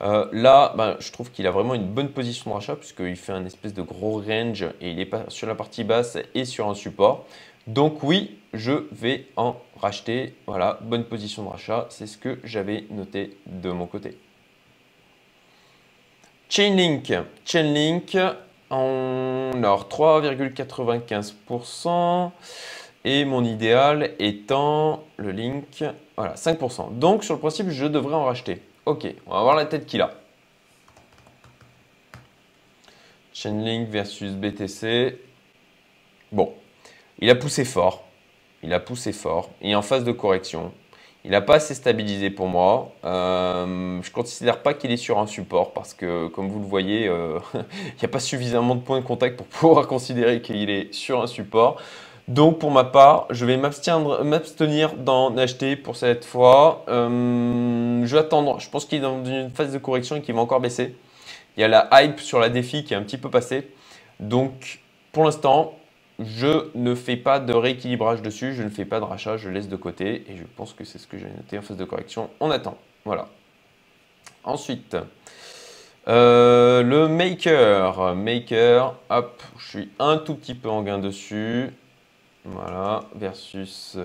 là, 0.00 0.72
ben, 0.76 0.96
je 0.98 1.12
trouve 1.12 1.30
qu'il 1.30 1.46
a 1.46 1.50
vraiment 1.50 1.74
une 1.74 1.86
bonne 1.86 2.08
position 2.08 2.50
de 2.50 2.56
rachat 2.56 2.74
puisqu'il 2.74 3.16
fait 3.16 3.32
un 3.32 3.44
espèce 3.44 3.74
de 3.74 3.82
gros 3.82 4.20
range 4.26 4.64
et 4.80 4.90
il 4.90 4.98
est 4.98 5.06
pas 5.06 5.24
sur 5.28 5.46
la 5.46 5.54
partie 5.54 5.84
basse 5.84 6.16
et 6.34 6.44
sur 6.46 6.68
un 6.68 6.74
support. 6.74 7.26
Donc 7.66 8.02
oui, 8.02 8.38
je 8.52 8.72
vais 8.92 9.26
en 9.36 9.56
racheter. 9.80 10.34
Voilà, 10.46 10.78
bonne 10.82 11.04
position 11.04 11.44
de 11.44 11.48
rachat. 11.48 11.86
C'est 11.90 12.06
ce 12.06 12.18
que 12.18 12.38
j'avais 12.44 12.84
noté 12.90 13.38
de 13.46 13.70
mon 13.70 13.86
côté. 13.86 14.18
Chainlink. 16.48 17.12
Chainlink, 17.44 18.16
alors 18.70 19.88
3,95% 19.88 22.30
et 23.04 23.24
mon 23.24 23.44
idéal 23.44 24.14
étant 24.18 25.04
le 25.16 25.30
link, 25.30 25.84
voilà 26.16 26.34
5%. 26.34 26.98
Donc 26.98 27.24
sur 27.24 27.34
le 27.34 27.40
principe, 27.40 27.70
je 27.70 27.86
devrais 27.86 28.14
en 28.14 28.24
racheter. 28.24 28.60
Ok, 28.86 29.06
on 29.26 29.32
va 29.32 29.42
voir 29.42 29.56
la 29.56 29.66
tête 29.66 29.86
qu'il 29.86 30.02
a. 30.02 30.14
Chainlink 33.32 33.88
versus 33.88 34.32
BTC. 34.32 35.18
Bon, 36.32 36.52
il 37.20 37.30
a 37.30 37.34
poussé 37.34 37.64
fort. 37.64 38.04
Il 38.62 38.72
a 38.72 38.80
poussé 38.80 39.12
fort. 39.12 39.50
Et 39.62 39.74
en 39.74 39.82
phase 39.82 40.04
de 40.04 40.12
correction. 40.12 40.72
Il 41.24 41.32
n'a 41.32 41.42
pas 41.42 41.56
assez 41.56 41.74
stabilisé 41.74 42.30
pour 42.30 42.48
moi. 42.48 42.92
Euh, 43.04 44.00
je 44.02 44.08
ne 44.08 44.14
considère 44.14 44.62
pas 44.62 44.72
qu'il 44.72 44.90
est 44.90 44.96
sur 44.96 45.18
un 45.18 45.26
support 45.26 45.74
parce 45.74 45.92
que, 45.92 46.28
comme 46.28 46.48
vous 46.48 46.60
le 46.60 46.64
voyez, 46.64 47.08
euh, 47.08 47.38
il 47.54 47.98
n'y 48.00 48.04
a 48.04 48.08
pas 48.08 48.20
suffisamment 48.20 48.74
de 48.74 48.80
points 48.80 49.00
de 49.00 49.04
contact 49.04 49.36
pour 49.36 49.46
pouvoir 49.46 49.86
considérer 49.88 50.40
qu'il 50.40 50.70
est 50.70 50.94
sur 50.94 51.20
un 51.22 51.26
support. 51.26 51.76
Donc, 52.26 52.58
pour 52.58 52.70
ma 52.70 52.84
part, 52.84 53.26
je 53.30 53.44
vais 53.44 53.58
m'abstenir 53.58 54.94
d'en 54.94 55.36
acheter 55.36 55.76
pour 55.76 55.96
cette 55.96 56.24
fois. 56.24 56.84
Euh, 56.88 58.06
je 58.06 58.12
vais 58.14 58.20
attendre. 58.20 58.58
Je 58.60 58.70
pense 58.70 58.86
qu'il 58.86 58.98
est 58.98 59.02
dans 59.02 59.22
une 59.22 59.50
phase 59.50 59.72
de 59.72 59.78
correction 59.78 60.16
et 60.16 60.22
qu'il 60.22 60.34
va 60.34 60.40
encore 60.40 60.60
baisser. 60.60 60.94
Il 61.56 61.60
y 61.60 61.64
a 61.64 61.68
la 61.68 61.88
hype 61.92 62.20
sur 62.20 62.38
la 62.38 62.48
défi 62.48 62.84
qui 62.84 62.94
est 62.94 62.96
un 62.96 63.02
petit 63.02 63.18
peu 63.18 63.28
passée. 63.28 63.68
Donc, 64.20 64.80
pour 65.12 65.24
l'instant, 65.24 65.74
je 66.20 66.68
ne 66.74 66.94
fais 66.94 67.16
pas 67.16 67.40
de 67.40 67.52
rééquilibrage 67.52 68.22
dessus, 68.22 68.54
je 68.54 68.62
ne 68.62 68.68
fais 68.68 68.84
pas 68.84 69.00
de 69.00 69.04
rachat, 69.04 69.36
je 69.36 69.48
laisse 69.48 69.68
de 69.68 69.76
côté 69.76 70.24
et 70.28 70.36
je 70.36 70.44
pense 70.56 70.74
que 70.74 70.84
c'est 70.84 70.98
ce 70.98 71.06
que 71.06 71.18
j'ai 71.18 71.28
noté 71.28 71.58
en 71.58 71.62
phase 71.62 71.76
de 71.76 71.84
correction. 71.84 72.30
On 72.40 72.50
attend. 72.50 72.76
Voilà. 73.04 73.28
Ensuite, 74.44 74.96
euh, 76.08 76.82
le 76.82 77.08
maker. 77.08 78.14
Maker, 78.14 78.94
hop, 79.08 79.42
je 79.58 79.68
suis 79.68 79.88
un 79.98 80.18
tout 80.18 80.34
petit 80.34 80.54
peu 80.54 80.68
en 80.68 80.82
gain 80.82 80.98
dessus. 80.98 81.70
Voilà, 82.44 83.04
versus. 83.16 83.98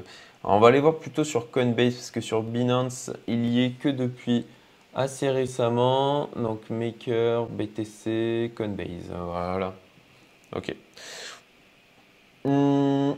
on 0.44 0.60
va 0.60 0.68
aller 0.68 0.82
voir 0.82 0.96
plutôt 0.96 1.24
sur 1.24 1.52
Coinbase 1.52 1.96
parce 1.96 2.12
que 2.12 2.22
sur 2.22 2.44
Binance, 2.44 3.12
il 3.28 3.46
y 3.46 3.64
est 3.64 3.72
que 3.72 3.88
depuis 3.90 4.46
assez 4.94 5.30
récemment. 5.30 6.30
Donc, 6.36 6.70
Maker, 6.70 7.46
BTC, 7.48 8.52
Coinbase. 8.56 9.12
Voilà. 9.12 9.74
Ok. 10.56 10.76
Hmm, 12.46 13.14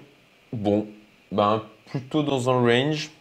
bon, 0.53 0.87
ben, 1.33 1.61
plutôt 1.87 2.23
dans 2.23 2.49
un 2.49 2.61
range. 2.61 3.11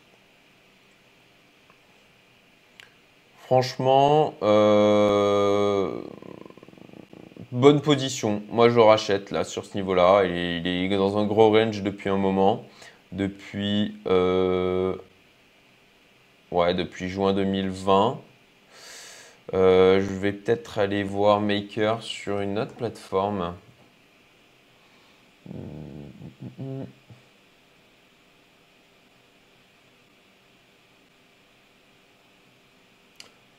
Franchement, 3.40 4.34
euh, 4.42 6.00
bonne 7.50 7.80
position. 7.80 8.40
Moi, 8.50 8.68
je 8.70 8.78
rachète 8.78 9.32
là 9.32 9.42
sur 9.42 9.64
ce 9.64 9.76
niveau-là. 9.76 10.24
Il, 10.26 10.64
est 10.66 10.96
dans 10.96 11.18
un 11.18 11.26
gros 11.26 11.50
range 11.50 11.82
depuis 11.82 12.08
un 12.08 12.18
moment. 12.18 12.64
Depuis, 13.10 13.96
euh, 14.06 14.94
ouais, 16.52 16.74
depuis 16.74 17.08
juin 17.08 17.32
2020. 17.34 18.20
Euh, 19.54 20.00
je 20.00 20.12
vais 20.14 20.32
peut-être 20.32 20.78
aller 20.78 21.02
voir 21.02 21.40
Maker 21.40 22.00
sur 22.02 22.40
une 22.40 22.60
autre 22.60 22.74
plateforme. 22.74 23.54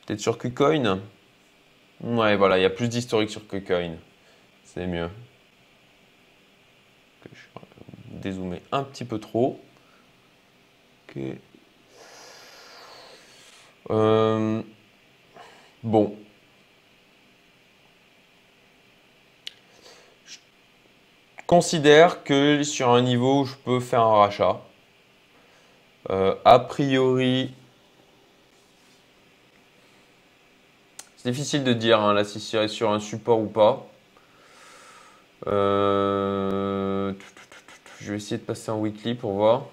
Peut-être 0.06 0.20
sur 0.20 0.38
KuCoin? 0.38 1.00
Ouais, 2.00 2.36
voilà, 2.36 2.58
il 2.58 2.62
y 2.62 2.64
a 2.64 2.70
plus 2.70 2.88
d'historique 2.88 3.30
sur 3.30 3.46
KuCoin. 3.46 3.96
C'est 4.64 4.86
mieux. 4.86 5.10
Je 7.24 7.28
vais 7.30 8.20
dézoomer 8.20 8.62
un 8.72 8.84
petit 8.84 9.04
peu 9.04 9.18
trop. 9.18 9.60
Euh, 13.90 14.62
bon, 15.82 16.16
considère 21.48 22.24
que 22.24 22.62
sur 22.62 22.90
un 22.90 23.00
niveau 23.00 23.40
où 23.40 23.44
je 23.46 23.56
peux 23.56 23.80
faire 23.80 24.02
un 24.02 24.18
rachat, 24.18 24.60
euh, 26.10 26.34
a 26.44 26.58
priori, 26.58 27.54
c'est 31.16 31.30
difficile 31.30 31.64
de 31.64 31.72
dire 31.72 32.00
hein, 32.00 32.12
là 32.12 32.24
si 32.24 32.38
c'est 32.38 32.68
sur 32.68 32.92
un 32.92 33.00
support 33.00 33.40
ou 33.40 33.46
pas. 33.46 33.86
Euh, 35.46 37.14
je 38.00 38.10
vais 38.10 38.18
essayer 38.18 38.36
de 38.36 38.42
passer 38.42 38.70
en 38.70 38.78
weekly 38.78 39.14
pour 39.14 39.32
voir. 39.32 39.64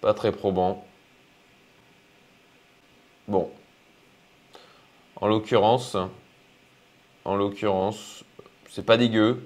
Pas 0.00 0.14
très 0.14 0.32
probant. 0.32 0.84
Bon. 3.26 3.50
En 5.16 5.28
l'occurrence, 5.28 5.96
en 7.24 7.36
l'occurrence, 7.36 8.24
c'est 8.70 8.86
pas 8.86 8.96
dégueu. 8.96 9.42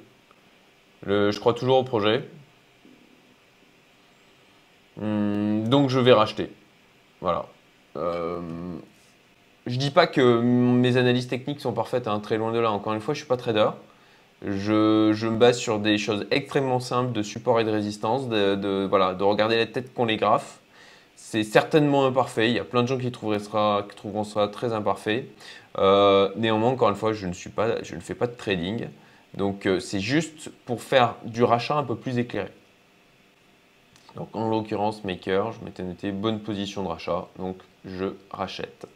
je 1.07 1.39
crois 1.39 1.55
toujours 1.55 1.79
au 1.79 1.85
projet. 1.85 2.29
Hmm, 4.97 5.65
donc 5.65 5.89
je 5.89 5.99
vais 5.99 6.13
racheter. 6.13 6.51
Voilà. 7.21 7.47
Euh, 7.97 8.41
je 9.67 9.77
dis 9.77 9.91
pas 9.91 10.07
que 10.07 10.41
mes 10.41 10.97
analyses 10.97 11.29
techniques 11.29 11.61
sont 11.61 11.73
parfaites, 11.73 12.09
hein, 12.09 12.21
très 12.21 12.37
loin 12.37 12.53
de 12.53 12.59
là. 12.59 12.71
Encore 12.71 12.93
une 12.93 13.01
fois, 13.01 13.15
je 13.15 13.21
suis 13.21 13.29
pas 13.29 13.37
trader. 13.37 13.71
Je, 14.45 15.27
me 15.27 15.37
base 15.37 15.59
sur 15.59 15.79
des 15.79 15.99
choses 15.99 16.27
extrêmement 16.31 16.81
simples 16.81 17.13
de 17.13 17.23
support 17.23 17.61
et 17.61 17.65
de 17.65 17.71
résistance, 17.71 18.29
de, 18.29 19.25
regarder 19.25 19.57
la 19.57 19.67
tête 19.67 19.95
qu'on 19.95 20.05
les 20.05 20.17
graphe. 20.17 20.59
C'est 21.17 21.45
certainement 21.45 22.07
imparfait. 22.07 22.51
Il 22.51 22.55
y 22.55 22.59
a 22.59 22.65
plein 22.65 22.83
de 22.83 22.89
gens 22.89 22.99
qui, 22.99 23.13
trouveront 23.13 24.25
ça 24.25 24.49
très 24.49 24.73
imparfait. 24.73 25.27
Euh, 25.79 26.31
néanmoins, 26.37 26.71
encore 26.71 26.89
une 26.89 26.97
fois, 26.97 27.13
je 27.13 27.27
ne 27.27 27.33
fais 27.33 28.15
pas 28.15 28.27
de 28.27 28.37
trading. 28.37 28.89
Donc, 29.35 29.67
euh, 29.67 29.81
c'est 29.81 30.01
juste 30.01 30.51
pour 30.67 30.83
faire 30.83 31.15
du 31.25 31.43
rachat 31.45 31.77
un 31.77 31.85
peu 31.85 31.97
plus 31.97 32.19
éclairé. 32.19 32.51
Donc, 34.17 34.29
en 34.35 34.49
l'occurrence, 34.51 35.05
Maker, 35.05 35.53
je 35.53 35.65
m'étais 35.65 35.83
noté 35.83 36.13
bonne 36.13 36.41
position 36.41 36.83
de 36.83 36.89
rachat. 36.89 37.29
Donc, 37.39 37.57
je 37.85 38.07
rachète. 38.31 38.87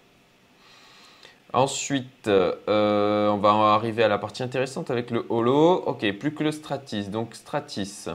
Ensuite, 1.53 2.29
euh, 2.29 3.29
on 3.31 3.39
va 3.39 3.51
arriver 3.75 4.03
à 4.03 4.09
la 4.09 4.19
partie 4.19 4.43
intéressante 4.43 4.91
avec 4.91 5.11
le 5.11 5.25
holo. 5.29 5.83
Ok, 5.87 6.11
plus 6.19 6.35
que 6.35 6.43
le 6.43 6.51
Stratis. 6.51 7.09
Donc 7.09 7.35
Stratis. 7.35 8.09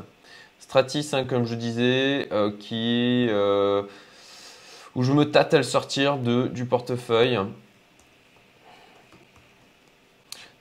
Stratis, 0.59 1.09
hein, 1.13 1.23
comme 1.23 1.45
je 1.45 1.55
disais, 1.55 2.27
euh, 2.31 2.51
qui 2.59 3.27
euh, 3.29 3.83
où 4.95 5.03
je 5.03 5.13
me 5.13 5.31
tâte 5.31 5.53
à 5.53 5.57
le 5.57 5.63
sortir 5.63 6.17
de, 6.17 6.47
du 6.47 6.65
portefeuille. 6.65 7.39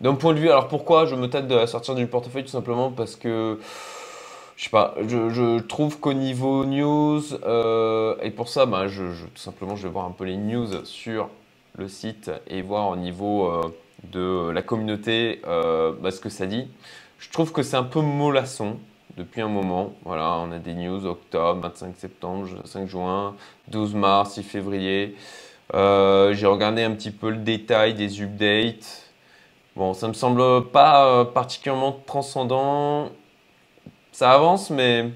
D'un 0.00 0.14
point 0.14 0.32
de 0.32 0.38
vue, 0.38 0.48
alors 0.48 0.68
pourquoi 0.68 1.04
je 1.04 1.14
me 1.14 1.28
tâte 1.28 1.48
de 1.48 1.54
la 1.54 1.66
sortir 1.66 1.94
du 1.94 2.06
portefeuille 2.06 2.44
Tout 2.44 2.50
simplement 2.50 2.90
parce 2.90 3.16
que 3.16 3.58
je 4.56 4.64
sais 4.64 4.70
pas, 4.70 4.94
je, 5.06 5.58
trouve 5.58 5.98
qu'au 6.00 6.14
niveau 6.14 6.64
news, 6.64 7.22
et 8.22 8.30
pour 8.30 8.48
ça, 8.48 8.66
je, 8.88 9.02
tout 9.04 9.36
simplement, 9.36 9.76
je 9.76 9.82
vais 9.82 9.92
voir 9.92 10.06
un 10.06 10.10
peu 10.10 10.24
les 10.24 10.36
news 10.36 10.84
sur 10.84 11.28
le 11.76 11.88
site 11.88 12.30
et 12.46 12.62
voir 12.62 12.88
au 12.88 12.96
niveau 12.96 13.46
euh, 13.46 13.62
de 14.12 14.50
la 14.50 14.62
communauté 14.62 15.40
euh, 15.46 15.92
bah, 16.00 16.10
ce 16.10 16.20
que 16.20 16.28
ça 16.28 16.46
dit. 16.46 16.68
Je 17.18 17.30
trouve 17.30 17.52
que 17.52 17.62
c'est 17.62 17.76
un 17.76 17.84
peu 17.84 18.00
mollasson 18.00 18.78
depuis 19.16 19.42
un 19.42 19.48
moment. 19.48 19.94
Voilà, 20.04 20.38
on 20.38 20.52
a 20.52 20.58
des 20.58 20.74
news 20.74 21.04
octobre, 21.06 21.60
25 21.60 21.96
septembre, 21.96 22.48
5 22.64 22.88
juin, 22.88 23.34
12 23.68 23.94
mars, 23.94 24.34
6 24.34 24.42
février. 24.42 25.16
Euh, 25.74 26.34
j'ai 26.34 26.46
regardé 26.46 26.82
un 26.82 26.92
petit 26.92 27.10
peu 27.10 27.30
le 27.30 27.36
détail 27.36 27.94
des 27.94 28.20
updates. 28.22 29.10
Bon, 29.76 29.94
ça 29.94 30.08
me 30.08 30.14
semble 30.14 30.66
pas 30.70 31.24
particulièrement 31.26 32.00
transcendant. 32.06 33.10
Ça 34.12 34.32
avance, 34.32 34.70
mais, 34.70 35.10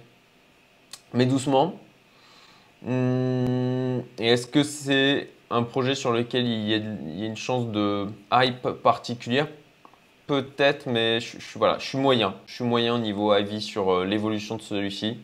mais 1.13 1.27
doucement. 1.27 1.75
Hum, 2.87 4.03
et 4.19 4.29
est-ce 4.29 4.47
que 4.47 4.63
c'est 4.63 5.31
un 5.51 5.63
projet 5.63 5.95
sur 5.95 6.13
lequel 6.13 6.47
il 6.47 6.69
y, 6.69 6.75
a, 6.75 7.27
une 7.27 7.37
chance 7.37 7.69
de 7.69 8.07
hype 8.33 8.69
particulière 8.83 9.47
Peut-être, 10.27 10.87
mais 10.87 11.21
je, 11.21 11.37
suis 11.39 11.99
moyen. 11.99 12.35
Je 12.47 12.55
suis 12.55 12.65
moyen 12.65 12.95
au 12.95 12.99
niveau 12.99 13.31
avis 13.33 13.61
sur 13.61 13.93
euh, 13.93 14.05
l'évolution 14.07 14.57
de 14.57 14.63
celui-ci. 14.63 15.19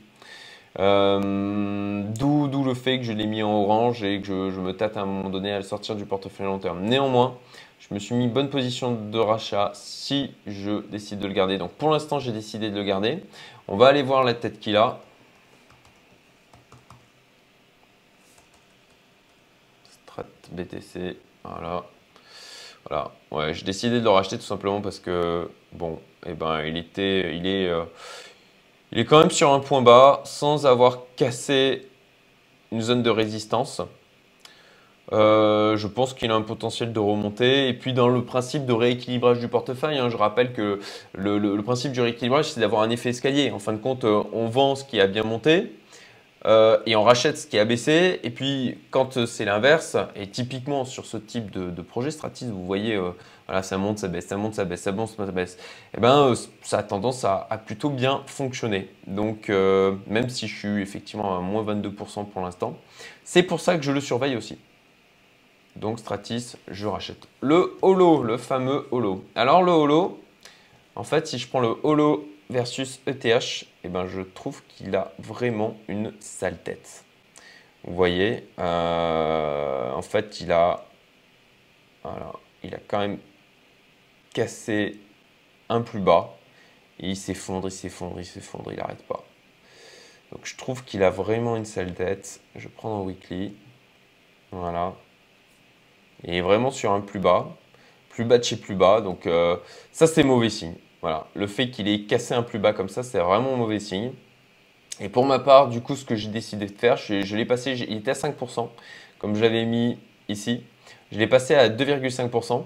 Euh, 0.78 2.02
d'où 2.18 2.64
le 2.64 2.74
fait 2.74 2.98
que 2.98 3.04
je 3.04 3.12
l'ai 3.12 3.26
mis 3.26 3.42
en 3.42 3.50
orange 3.50 4.04
et 4.04 4.20
que 4.20 4.50
je, 4.50 4.60
me 4.60 4.72
tâte 4.72 4.96
à 4.96 5.00
un 5.00 5.06
moment 5.06 5.30
donné 5.30 5.52
à 5.52 5.56
le 5.56 5.64
sortir 5.64 5.96
du 5.96 6.04
portefeuille 6.04 6.46
long 6.46 6.58
terme. 6.58 6.82
Néanmoins, 6.82 7.38
je 7.78 7.92
me 7.94 7.98
suis 7.98 8.14
mis 8.14 8.28
bonne 8.28 8.50
position 8.50 8.92
de 8.92 9.18
rachat 9.18 9.72
si 9.74 10.32
je 10.46 10.82
décide 10.90 11.18
de 11.18 11.26
le 11.26 11.32
garder. 11.32 11.56
Donc 11.56 11.70
pour 11.72 11.90
l'instant, 11.90 12.18
j'ai 12.18 12.32
décidé 12.32 12.68
de 12.68 12.76
le 12.76 12.84
garder. 12.84 13.24
On 13.68 13.76
va 13.76 13.86
aller 13.86 14.02
voir 14.02 14.22
la 14.22 14.34
tête 14.34 14.60
qu'il 14.60 14.76
a. 14.76 15.00
BTC. 20.52 21.16
Voilà. 21.44 21.84
Voilà. 22.88 23.12
Ouais, 23.30 23.54
j'ai 23.54 23.64
décidé 23.64 23.98
de 23.98 24.04
le 24.04 24.10
racheter 24.10 24.36
tout 24.36 24.44
simplement 24.44 24.80
parce 24.80 24.98
que, 24.98 25.48
bon, 25.72 25.98
eh 26.26 26.32
ben, 26.32 26.62
il 26.64 26.76
était, 26.76 27.36
il 27.36 27.46
est, 27.46 27.68
euh, 27.68 27.84
il 28.92 28.98
est 28.98 29.04
quand 29.04 29.18
même 29.18 29.30
sur 29.30 29.52
un 29.52 29.60
point 29.60 29.82
bas 29.82 30.22
sans 30.24 30.66
avoir 30.66 31.00
cassé 31.16 31.86
une 32.72 32.80
zone 32.80 33.02
de 33.02 33.10
résistance. 33.10 33.82
Euh, 35.12 35.76
je 35.76 35.86
pense 35.88 36.14
qu'il 36.14 36.30
a 36.30 36.34
un 36.34 36.42
potentiel 36.42 36.92
de 36.92 37.00
remonter. 37.00 37.68
Et 37.68 37.74
puis 37.74 37.92
dans 37.92 38.08
le 38.08 38.24
principe 38.24 38.64
de 38.66 38.72
rééquilibrage 38.72 39.40
du 39.40 39.48
portefeuille, 39.48 39.98
hein, 39.98 40.08
je 40.08 40.16
rappelle 40.16 40.52
que 40.52 40.80
le, 41.14 41.38
le 41.38 41.62
principe 41.62 41.92
du 41.92 42.00
rééquilibrage, 42.00 42.52
c'est 42.52 42.60
d'avoir 42.60 42.82
un 42.82 42.90
effet 42.90 43.10
escalier. 43.10 43.50
En 43.50 43.58
fin 43.58 43.72
de 43.72 43.78
compte, 43.78 44.04
euh, 44.04 44.22
on 44.32 44.46
vend 44.46 44.74
ce 44.76 44.84
qui 44.84 45.00
a 45.00 45.06
bien 45.06 45.24
monté, 45.24 45.72
euh, 46.46 46.78
et 46.86 46.96
on 46.96 47.02
rachète 47.02 47.36
ce 47.36 47.46
qui 47.46 47.58
a 47.58 47.64
baissé. 47.64 48.20
Et 48.22 48.30
puis, 48.30 48.78
quand 48.90 49.26
c'est 49.26 49.44
l'inverse, 49.44 49.96
et 50.16 50.26
typiquement 50.28 50.84
sur 50.84 51.06
ce 51.06 51.16
type 51.16 51.50
de, 51.50 51.82
projet 51.82 52.10
Stratis, 52.10 52.46
vous 52.46 52.64
voyez, 52.64 52.96
euh, 52.96 53.62
ça 53.62 53.78
monte, 53.78 53.98
ça 53.98 54.08
baisse, 54.08 54.26
ça 54.26 54.36
monte, 54.36 54.54
ça 54.54 54.64
baisse, 54.64 54.82
ça 54.82 54.92
monte, 54.92 55.10
ça 55.16 55.26
baisse, 55.26 55.54
et 55.54 55.96
eh 55.98 56.00
ben, 56.00 56.30
euh, 56.30 56.34
ça 56.62 56.78
a 56.78 56.82
tendance 56.82 57.24
à, 57.24 57.46
plutôt 57.64 57.90
bien 57.90 58.22
fonctionner. 58.26 58.88
Donc, 59.06 59.48
même 59.48 60.28
si 60.28 60.46
je 60.46 60.56
suis 60.56 60.82
effectivement 60.82 61.36
à 61.36 61.40
moins 61.40 61.64
22% 61.64 62.26
pour 62.26 62.42
l'instant, 62.42 62.76
c'est 63.24 63.42
pour 63.42 63.60
ça 63.60 63.76
que 63.76 63.82
je 63.82 63.92
le 63.92 64.00
surveille 64.00 64.36
aussi. 64.36 64.58
Donc, 65.76 65.98
Stratis, 65.98 66.56
je 66.68 66.86
rachète. 66.86 67.28
Le 67.40 67.76
holo, 67.82 68.22
le 68.22 68.36
fameux 68.38 68.86
holo. 68.90 69.24
Alors, 69.34 69.62
le 69.62 69.72
holo, 69.72 70.20
en 70.96 71.04
fait, 71.04 71.26
si 71.26 71.38
je 71.38 71.48
prends 71.48 71.60
le 71.60 71.76
holo 71.82 72.29
versus 72.50 73.00
ETH, 73.06 73.66
eh 73.84 73.88
ben, 73.88 74.06
je 74.06 74.20
trouve 74.20 74.62
qu'il 74.68 74.94
a 74.96 75.12
vraiment 75.18 75.76
une 75.88 76.12
sale 76.20 76.58
tête. 76.58 77.04
Vous 77.84 77.94
voyez, 77.94 78.46
euh, 78.58 79.90
en 79.92 80.02
fait, 80.02 80.40
il 80.40 80.52
a, 80.52 80.84
il 82.62 82.74
a 82.74 82.78
quand 82.86 82.98
même 82.98 83.18
cassé 84.34 84.98
un 85.68 85.80
plus 85.80 86.00
bas. 86.00 86.36
Et 86.98 87.10
il 87.10 87.16
s'effondre, 87.16 87.68
il 87.68 87.72
s'effondre, 87.72 88.20
il 88.20 88.26
s'effondre, 88.26 88.72
il 88.72 88.78
n'arrête 88.78 89.02
pas. 89.06 89.24
Donc 90.32 90.42
je 90.44 90.56
trouve 90.56 90.84
qu'il 90.84 91.02
a 91.02 91.10
vraiment 91.10 91.56
une 91.56 91.64
sale 91.64 91.94
tête. 91.94 92.40
Je 92.56 92.68
prends 92.68 92.90
dans 92.90 93.04
weekly. 93.04 93.54
Voilà. 94.52 94.94
Il 96.24 96.34
est 96.34 96.42
vraiment 96.42 96.70
sur 96.70 96.92
un 96.92 97.00
plus 97.00 97.20
bas. 97.20 97.56
Plus 98.10 98.24
bas 98.24 98.36
de 98.36 98.44
chez 98.44 98.56
plus 98.56 98.74
bas. 98.74 99.00
Donc 99.00 99.26
euh, 99.26 99.56
ça, 99.92 100.06
c'est 100.06 100.22
mauvais 100.22 100.50
signe. 100.50 100.74
Voilà, 101.02 101.26
le 101.34 101.46
fait 101.46 101.70
qu'il 101.70 101.88
ait 101.88 102.02
cassé 102.02 102.34
un 102.34 102.42
plus 102.42 102.58
bas 102.58 102.72
comme 102.72 102.88
ça, 102.88 103.02
c'est 103.02 103.18
vraiment 103.18 103.54
un 103.54 103.56
mauvais 103.56 103.80
signe. 103.80 104.12
Et 105.00 105.08
pour 105.08 105.24
ma 105.24 105.38
part, 105.38 105.68
du 105.68 105.80
coup, 105.80 105.96
ce 105.96 106.04
que 106.04 106.14
j'ai 106.14 106.28
décidé 106.28 106.66
de 106.66 106.78
faire, 106.78 106.96
je, 106.98 107.36
l'ai 107.36 107.46
passé, 107.46 107.72
il 107.88 107.96
était 107.96 108.10
à 108.10 108.14
5%, 108.14 108.68
comme 109.18 109.34
je 109.34 109.40
l'avais 109.40 109.64
mis 109.64 109.98
ici. 110.28 110.62
Je 111.10 111.18
l'ai 111.18 111.26
passé 111.26 111.54
à 111.54 111.70
2,5%. 111.70 112.64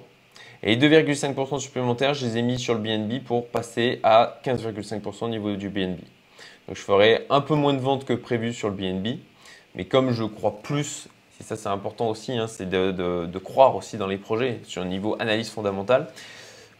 Et 0.65 0.77
2,5% 0.77 1.61
supplémentaires, 1.61 2.15
je 2.15 2.27
les 2.27 2.39
ai 2.39 2.43
mis 2.43 2.59
sur 2.59 2.75
le 2.75 2.81
BNB 2.81 3.23
pour 3.23 3.49
passer 3.49 4.01
à 4.03 4.41
15,5% 4.45 5.25
au 5.25 5.29
niveau 5.29 5.55
du 5.55 5.69
BNB. 5.69 6.01
Donc 6.67 6.77
je 6.77 6.81
ferai 6.81 7.27
un 7.29 7.43
peu 7.43 7.55
moins 7.55 7.75
de 7.75 7.81
ventes 7.81 8.05
que 8.05 8.15
prévu 8.15 8.53
sur 8.53 8.71
le 8.71 8.75
BNB. 8.75 9.19
Mais 9.75 9.85
comme 9.85 10.13
je 10.13 10.25
crois 10.25 10.63
plus, 10.63 11.09
et 11.39 11.43
ça 11.43 11.57
c'est 11.57 11.69
important 11.69 12.09
aussi, 12.09 12.33
hein, 12.33 12.47
c'est 12.47 12.69
de, 12.69 12.93
de, 12.93 13.39
croire 13.39 13.77
aussi 13.77 13.99
dans 13.99 14.07
les 14.07 14.17
projets 14.17 14.61
sur 14.65 14.83
un 14.83 14.87
niveau 14.87 15.17
analyse 15.19 15.51
fondamentale. 15.51 16.09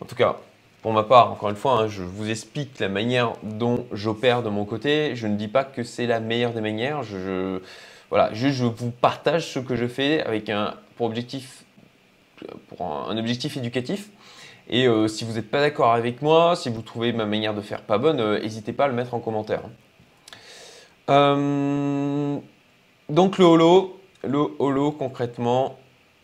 En 0.01 0.07
tout 0.07 0.15
cas, 0.15 0.39
pour 0.85 0.93
ma 0.93 1.03
part, 1.03 1.33
encore 1.33 1.49
une 1.49 1.57
fois, 1.57 1.79
hein, 1.79 1.89
je 1.89 2.03
vous 2.03 2.29
explique 2.29 2.79
la 2.79 2.91
manière 2.91 3.33
dont 3.43 3.87
j'opère 3.91 4.43
de 4.43 4.51
mon 4.51 4.67
côté. 4.67 5.17
Je 5.17 5.27
ne 5.27 5.35
dis 5.35 5.49
pas 5.49 5.65
que 5.65 5.83
c'est 5.83 6.07
la 6.07 6.21
meilleure 6.21 6.53
des 6.53 6.61
manières. 6.61 7.03
Je, 7.03 7.61
voilà, 8.11 8.29
je 8.35 8.67
vous 8.67 8.91
partage 8.91 9.49
ce 9.49 9.59
que 9.61 9.77
je 9.77 9.87
fais 9.87 10.23
avec 10.23 10.51
un 10.51 10.75
pour 10.97 11.07
objectif, 11.07 11.65
pour 12.69 12.83
un, 12.83 13.17
objectif 13.17 13.57
éducatif. 13.57 14.11
Et 14.69 14.87
euh, 14.87 15.09
si 15.09 15.25
vous 15.25 15.33
n'êtes 15.37 15.51
pas 15.51 15.63
d'accord 15.63 15.95
avec 15.95 16.21
moi, 16.21 16.55
si 16.55 16.69
vous 16.69 16.83
trouvez 16.83 17.15
ma 17.15 17.25
manière 17.25 17.55
de 17.55 17.63
faire 17.63 17.81
pas 17.81 17.97
bonne, 17.97 18.21
euh, 18.21 18.39
n'hésitez 18.39 18.75
pas 18.75 18.85
à 18.85 18.89
le 18.89 18.95
mettre 18.95 19.15
en 19.15 19.21
commentaire. 19.21 19.63
Euh, 21.09 22.37
donc 23.09 23.39
le 23.39 23.45
holo, 23.47 23.99
le 24.23 24.49
holo 24.59 24.93
concrètement, 24.93 25.79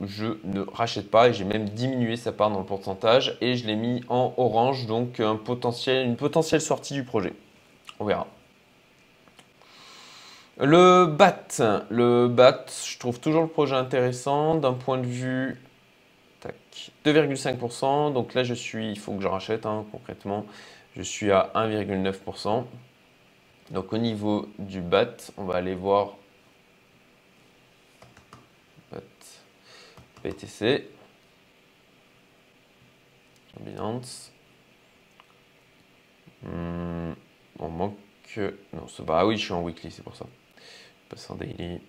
je 0.06 0.26
ne 0.44 0.60
rachète 0.60 1.10
pas 1.10 1.28
et 1.28 1.32
j'ai 1.32 1.44
même 1.44 1.68
diminué 1.68 2.16
sa 2.16 2.32
part 2.32 2.50
dans 2.50 2.60
le 2.60 2.64
pourcentage 2.64 3.36
et 3.40 3.56
je 3.56 3.66
l'ai 3.66 3.76
mis 3.76 4.02
en 4.08 4.32
orange, 4.36 4.86
donc 4.86 5.20
un 5.20 5.36
potentiel, 5.36 6.06
une 6.06 6.16
potentielle 6.16 6.60
sortie 6.60 6.94
du 6.94 7.04
projet. 7.04 7.34
On 7.98 8.04
verra. 8.04 8.26
Le 10.58 11.06
BAT, 11.06 11.86
le 11.90 12.28
BAT, 12.28 12.66
je 12.86 12.98
trouve 12.98 13.18
toujours 13.18 13.42
le 13.42 13.48
projet 13.48 13.76
intéressant 13.76 14.54
d'un 14.54 14.74
point 14.74 14.98
de 14.98 15.06
vue 15.06 15.60
2,5%. 17.04 18.12
Donc 18.12 18.34
là, 18.34 18.44
je 18.44 18.54
suis, 18.54 18.90
il 18.90 18.98
faut 18.98 19.12
que 19.12 19.22
je 19.22 19.28
rachète 19.28 19.66
hein, 19.66 19.84
concrètement, 19.90 20.46
je 20.96 21.02
suis 21.02 21.30
à 21.30 21.50
1,9%. 21.54 22.64
Donc 23.70 23.92
au 23.92 23.98
niveau 23.98 24.48
du 24.58 24.80
BAT, 24.80 25.16
on 25.36 25.44
va 25.44 25.56
aller 25.56 25.74
voir 25.74 26.16
BTC. 30.24 30.88
Binance. 33.60 34.32
Hmm, 36.42 37.12
on 37.58 37.68
manque. 37.68 37.96
Non, 38.72 38.86
c'est 38.88 39.04
pas. 39.04 39.20
Ah 39.20 39.26
oui, 39.26 39.36
je 39.36 39.44
suis 39.44 39.52
en 39.52 39.62
weekly, 39.62 39.90
c'est 39.90 40.02
pour 40.02 40.14
ça. 40.14 40.26
Je 40.56 41.10
passe 41.10 41.30
en 41.30 41.34
daily. 41.34 41.80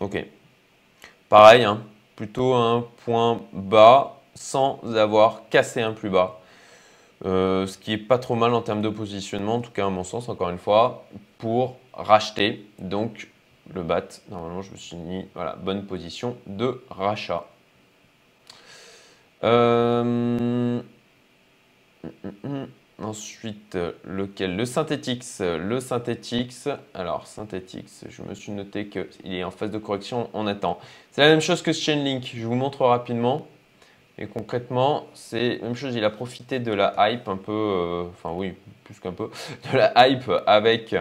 Ok. 0.00 0.24
Pareil, 1.28 1.64
hein, 1.64 1.82
plutôt 2.14 2.54
un 2.54 2.86
point 3.04 3.40
bas 3.52 4.20
sans 4.34 4.80
avoir 4.96 5.48
cassé 5.48 5.80
un 5.80 5.92
plus 5.92 6.10
bas. 6.10 6.40
Euh, 7.24 7.66
ce 7.66 7.78
qui 7.78 7.94
est 7.94 7.98
pas 7.98 8.18
trop 8.18 8.34
mal 8.34 8.52
en 8.52 8.60
termes 8.60 8.82
de 8.82 8.90
positionnement, 8.90 9.56
en 9.56 9.60
tout 9.60 9.70
cas 9.70 9.86
à 9.86 9.90
mon 9.90 10.04
sens, 10.04 10.28
encore 10.28 10.50
une 10.50 10.58
fois, 10.58 11.06
pour 11.38 11.78
racheter. 11.94 12.66
Donc 12.78 13.28
le 13.74 13.82
bat, 13.82 14.04
normalement 14.30 14.62
je 14.62 14.72
me 14.72 14.76
suis 14.76 14.96
mis, 14.96 15.26
voilà, 15.34 15.56
bonne 15.56 15.84
position 15.86 16.36
de 16.46 16.82
rachat. 16.90 17.46
Euh, 19.44 20.80
ensuite, 23.02 23.76
lequel? 24.04 24.56
Le 24.56 24.64
Synthetix. 24.64 25.40
Le 25.40 25.80
Synthetix. 25.80 26.68
Alors, 26.94 27.26
Synthetix, 27.26 28.04
je 28.08 28.22
me 28.22 28.34
suis 28.34 28.52
noté 28.52 28.88
qu'il 28.88 29.34
est 29.34 29.44
en 29.44 29.50
phase 29.50 29.70
de 29.70 29.78
correction. 29.78 30.30
On 30.32 30.46
attend. 30.46 30.78
C'est 31.12 31.22
la 31.22 31.28
même 31.28 31.40
chose 31.40 31.62
que 31.62 31.72
Chainlink. 31.72 32.32
Je 32.34 32.46
vous 32.46 32.54
montre 32.54 32.84
rapidement. 32.84 33.46
Et 34.18 34.26
concrètement, 34.26 35.06
c'est 35.12 35.58
la 35.58 35.64
même 35.64 35.74
chose. 35.74 35.94
Il 35.94 36.04
a 36.04 36.10
profité 36.10 36.58
de 36.58 36.72
la 36.72 36.94
hype 37.10 37.28
un 37.28 37.36
peu, 37.36 37.52
euh, 37.52 38.04
enfin 38.08 38.32
oui, 38.32 38.54
plus 38.84 38.98
qu'un 38.98 39.12
peu, 39.12 39.28
de 39.72 39.76
la 39.76 40.08
hype 40.08 40.30
avec 40.46 40.96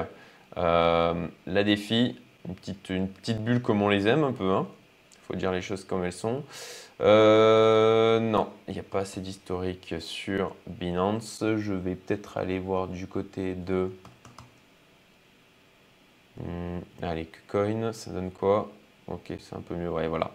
euh, 0.57 1.27
la 1.47 1.63
défi. 1.63 2.17
Une 2.47 2.55
petite, 2.55 2.89
une 2.89 3.07
petite 3.07 3.43
bulle 3.43 3.61
comme 3.61 3.81
on 3.81 3.89
les 3.89 4.07
aime 4.07 4.23
un 4.23 4.31
peu. 4.31 4.45
Il 4.45 4.51
hein. 4.51 4.67
faut 5.27 5.35
dire 5.35 5.51
les 5.51 5.61
choses 5.61 5.83
comme 5.83 6.03
elles 6.03 6.13
sont. 6.13 6.43
Euh, 7.01 8.19
non, 8.19 8.49
il 8.67 8.73
n'y 8.73 8.79
a 8.79 8.83
pas 8.83 8.99
assez 8.99 9.19
d'historique 9.19 9.95
sur 9.99 10.55
Binance. 10.67 11.43
Je 11.57 11.73
vais 11.73 11.95
peut-être 11.95 12.37
aller 12.37 12.59
voir 12.59 12.87
du 12.87 13.07
côté 13.07 13.53
de... 13.53 13.91
Hmm, 16.37 16.79
allez, 17.01 17.25
KuCoin, 17.25 17.93
ça 17.93 18.11
donne 18.11 18.31
quoi? 18.31 18.71
Ok, 19.07 19.33
c'est 19.39 19.55
un 19.55 19.61
peu 19.61 19.75
mieux, 19.75 19.89
voilà. 19.89 20.31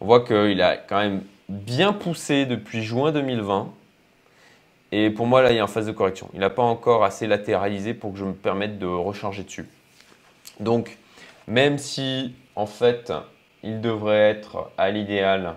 On 0.00 0.06
voit 0.06 0.24
qu'il 0.24 0.60
a 0.62 0.76
quand 0.76 0.98
même 0.98 1.22
bien 1.48 1.92
poussé 1.92 2.46
depuis 2.46 2.82
juin 2.82 3.12
2020. 3.12 3.72
Et 4.92 5.10
pour 5.10 5.26
moi, 5.26 5.42
là, 5.42 5.52
il 5.52 5.56
est 5.56 5.62
en 5.62 5.66
phase 5.66 5.86
de 5.86 5.92
correction. 5.92 6.28
Il 6.34 6.40
n'a 6.40 6.50
pas 6.50 6.62
encore 6.62 7.04
assez 7.04 7.26
latéralisé 7.26 7.94
pour 7.94 8.12
que 8.12 8.18
je 8.18 8.24
me 8.24 8.32
permette 8.32 8.78
de 8.78 8.86
recharger 8.86 9.42
dessus. 9.42 9.68
Donc, 10.60 10.96
même 11.46 11.78
si, 11.78 12.34
en 12.54 12.66
fait, 12.66 13.12
il 13.62 13.80
devrait 13.80 14.30
être 14.30 14.70
à 14.78 14.90
l'idéal 14.90 15.56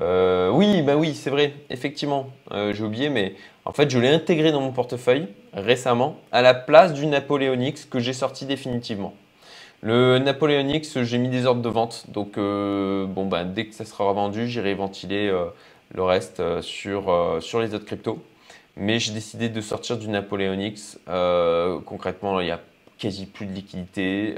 Euh, 0.00 0.50
oui, 0.50 0.82
bah 0.82 0.96
oui, 0.96 1.14
c'est 1.14 1.30
vrai, 1.30 1.54
effectivement. 1.68 2.28
Euh, 2.52 2.72
j'ai 2.72 2.82
oublié, 2.84 3.08
mais 3.10 3.34
en 3.64 3.72
fait, 3.72 3.90
je 3.90 3.98
l'ai 3.98 4.08
intégré 4.08 4.52
dans 4.52 4.60
mon 4.60 4.72
portefeuille 4.72 5.28
récemment 5.52 6.16
à 6.32 6.42
la 6.42 6.54
place 6.54 6.94
du 6.94 7.06
Napoléonix 7.06 7.84
que 7.84 7.98
j'ai 7.98 8.12
sorti 8.12 8.46
définitivement. 8.46 9.14
Le 9.82 10.18
Napoléonix, 10.18 11.02
j'ai 11.02 11.18
mis 11.18 11.28
des 11.28 11.46
ordres 11.46 11.62
de 11.62 11.68
vente. 11.68 12.06
Donc, 12.08 12.38
euh, 12.38 13.06
bon, 13.06 13.26
bah, 13.26 13.44
dès 13.44 13.66
que 13.66 13.74
ça 13.74 13.84
sera 13.84 14.12
vendu, 14.12 14.48
j'irai 14.48 14.74
ventiler 14.74 15.32
le 15.94 16.02
reste 16.02 16.60
sur, 16.62 17.38
sur 17.40 17.60
les 17.60 17.74
autres 17.74 17.86
cryptos. 17.86 18.22
Mais 18.76 18.98
j'ai 18.98 19.12
décidé 19.12 19.48
de 19.48 19.60
sortir 19.60 19.98
du 19.98 20.08
Napoléonix. 20.08 20.98
concrètement, 21.86 22.40
il 22.40 22.46
n'y 22.46 22.50
a 22.50 22.60
quasi 22.98 23.26
plus 23.26 23.46
de 23.46 23.52
liquidité 23.52 24.36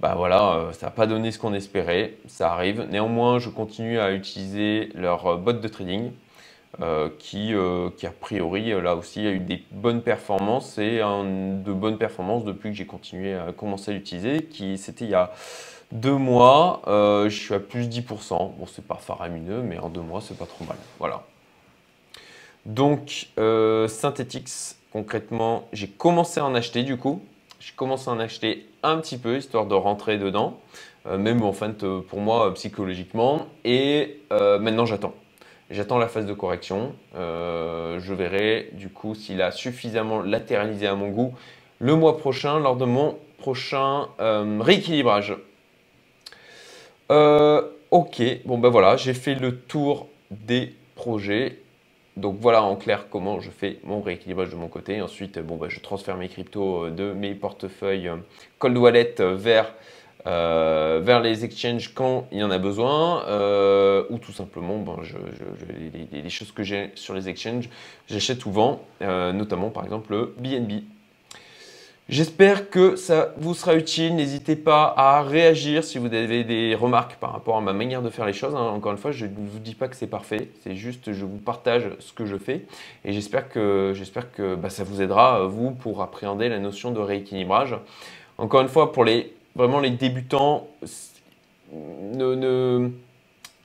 bah 0.00 0.14
voilà, 0.14 0.56
euh, 0.56 0.72
ça 0.72 0.86
n'a 0.86 0.90
pas 0.90 1.06
donné 1.06 1.32
ce 1.32 1.38
qu'on 1.38 1.54
espérait, 1.54 2.14
ça 2.26 2.52
arrive. 2.52 2.86
Néanmoins, 2.90 3.38
je 3.38 3.48
continue 3.48 3.98
à 3.98 4.12
utiliser 4.12 4.90
leur 4.94 5.26
euh, 5.26 5.36
bot 5.36 5.54
de 5.54 5.68
trading 5.68 6.12
euh, 6.82 7.08
qui, 7.18 7.54
qui, 7.96 8.06
a 8.06 8.10
priori, 8.10 8.70
là 8.82 8.94
aussi, 8.96 9.26
a 9.26 9.30
eu 9.30 9.38
des 9.38 9.64
bonnes 9.70 10.02
performances 10.02 10.76
et 10.76 10.98
de 10.98 11.72
bonnes 11.72 11.96
performances 11.96 12.44
depuis 12.44 12.70
que 12.70 12.76
j'ai 12.76 12.84
continué 12.84 13.34
à 13.34 13.52
commencer 13.52 13.92
à 13.92 13.94
l'utiliser, 13.94 14.42
qui 14.44 14.76
c'était 14.76 15.06
il 15.06 15.10
y 15.10 15.14
a 15.14 15.32
deux 15.92 16.16
mois, 16.16 16.82
je 16.86 17.28
suis 17.30 17.54
à 17.54 17.60
plus 17.60 17.88
10%. 17.88 18.56
Bon, 18.58 18.66
c'est 18.66 18.86
pas 18.86 18.96
faramineux, 18.96 19.62
mais 19.62 19.78
en 19.78 19.88
deux 19.88 20.02
mois, 20.02 20.20
c'est 20.20 20.36
pas 20.36 20.44
trop 20.44 20.66
mal. 20.66 20.76
Voilà. 20.98 21.24
Donc, 22.66 23.28
Synthetix, 23.36 24.76
concrètement, 24.92 25.68
j'ai 25.72 25.88
commencé 25.88 26.40
à 26.40 26.44
en 26.44 26.54
acheter 26.54 26.82
du 26.82 26.96
coup. 26.98 27.22
J'ai 27.60 27.72
commencé 27.74 28.08
à 28.08 28.12
en 28.12 28.20
acheter 28.20 28.68
un 28.82 28.98
petit 28.98 29.18
peu, 29.18 29.38
histoire 29.38 29.66
de 29.66 29.74
rentrer 29.74 30.18
dedans, 30.18 30.60
euh, 31.06 31.18
même 31.18 31.42
en 31.42 31.52
fait 31.52 31.82
euh, 31.82 32.00
pour 32.00 32.20
moi 32.20 32.54
psychologiquement. 32.54 33.46
Et 33.64 34.20
euh, 34.32 34.58
maintenant 34.58 34.86
j'attends. 34.86 35.14
J'attends 35.70 35.98
la 35.98 36.06
phase 36.06 36.26
de 36.26 36.32
correction. 36.32 36.94
je 37.14 38.14
verrai 38.14 38.70
du 38.74 38.88
coup 38.88 39.16
s'il 39.16 39.42
a 39.42 39.50
suffisamment 39.50 40.22
latéralisé 40.22 40.86
à 40.86 40.94
mon 40.94 41.08
goût 41.08 41.34
le 41.80 41.96
mois 41.96 42.18
prochain 42.18 42.60
lors 42.60 42.76
de 42.76 42.84
mon 42.84 43.18
prochain 43.38 44.06
rééquilibrage. 44.20 45.34
ok, 47.10 48.22
bon 48.44 48.58
ben 48.58 48.68
voilà, 48.68 48.96
j'ai 48.96 49.12
fait 49.12 49.34
le 49.34 49.56
tour 49.56 50.06
des 50.30 50.72
projets. 50.94 51.58
Donc 52.16 52.38
voilà 52.40 52.62
en 52.62 52.76
clair 52.76 53.08
comment 53.10 53.40
je 53.40 53.50
fais 53.50 53.78
mon 53.84 54.00
rééquilibrage 54.00 54.48
de 54.48 54.56
mon 54.56 54.68
côté. 54.68 55.02
Ensuite, 55.02 55.38
bon, 55.38 55.56
bah, 55.56 55.66
je 55.68 55.80
transfère 55.80 56.16
mes 56.16 56.28
cryptos 56.28 56.86
euh, 56.86 56.90
de 56.90 57.12
mes 57.12 57.34
portefeuilles 57.34 58.08
euh, 58.08 58.16
cold 58.58 58.76
wallet 58.78 59.14
vers, 59.18 59.74
euh, 60.26 61.00
vers 61.02 61.20
les 61.20 61.44
exchanges 61.44 61.92
quand 61.92 62.26
il 62.32 62.38
y 62.38 62.42
en 62.42 62.50
a 62.50 62.56
besoin. 62.56 63.22
ou 64.08 64.18
tout 64.18 64.32
simplement, 64.32 64.82
je, 65.02 65.18
les, 66.10 66.30
choses 66.30 66.52
que 66.52 66.62
j'ai 66.62 66.90
sur 66.94 67.12
les 67.12 67.28
exchanges, 67.28 67.68
j'achète 68.08 68.46
ou 68.46 68.50
vends, 68.50 68.80
notamment 69.00 69.68
par 69.68 69.84
exemple 69.84 70.12
le 70.12 70.34
BNB. 70.38 70.84
J'espère 72.08 72.70
que 72.70 72.94
ça 72.94 73.34
vous 73.36 73.52
sera 73.52 73.74
utile. 73.74 74.14
N'hésitez 74.14 74.54
pas 74.54 74.94
à 74.96 75.22
réagir 75.22 75.82
si 75.82 75.98
vous 75.98 76.06
avez 76.06 76.44
des 76.44 76.76
remarques 76.76 77.16
par 77.16 77.32
rapport 77.32 77.56
à 77.56 77.60
ma 77.60 77.72
manière 77.72 78.00
de 78.00 78.10
faire 78.10 78.26
les 78.26 78.32
choses. 78.32 78.54
Hein. 78.54 78.60
Encore 78.60 78.92
une 78.92 78.98
fois, 78.98 79.10
je 79.10 79.26
ne 79.26 79.30
vous 79.34 79.58
dis 79.58 79.74
pas 79.74 79.88
que 79.88 79.96
c'est 79.96 80.06
parfait. 80.06 80.50
C'est 80.62 80.76
juste 80.76 81.12
je 81.12 81.24
vous 81.24 81.38
partage 81.38 81.90
ce 81.98 82.12
que 82.12 82.24
je 82.24 82.36
fais. 82.36 82.64
Et 83.04 83.12
j'espère 83.12 83.48
que, 83.48 83.90
j'espère 83.92 84.30
que 84.30 84.54
bah, 84.54 84.70
ça 84.70 84.84
vous 84.84 85.02
aidera, 85.02 85.46
vous, 85.48 85.72
pour 85.72 86.00
appréhender 86.00 86.48
la 86.48 86.60
notion 86.60 86.92
de 86.92 87.00
rééquilibrage. 87.00 87.74
Encore 88.38 88.60
une 88.60 88.68
fois, 88.68 88.92
pour 88.92 89.04
les, 89.04 89.34
vraiment 89.56 89.80
les 89.80 89.90
débutants, 89.90 90.68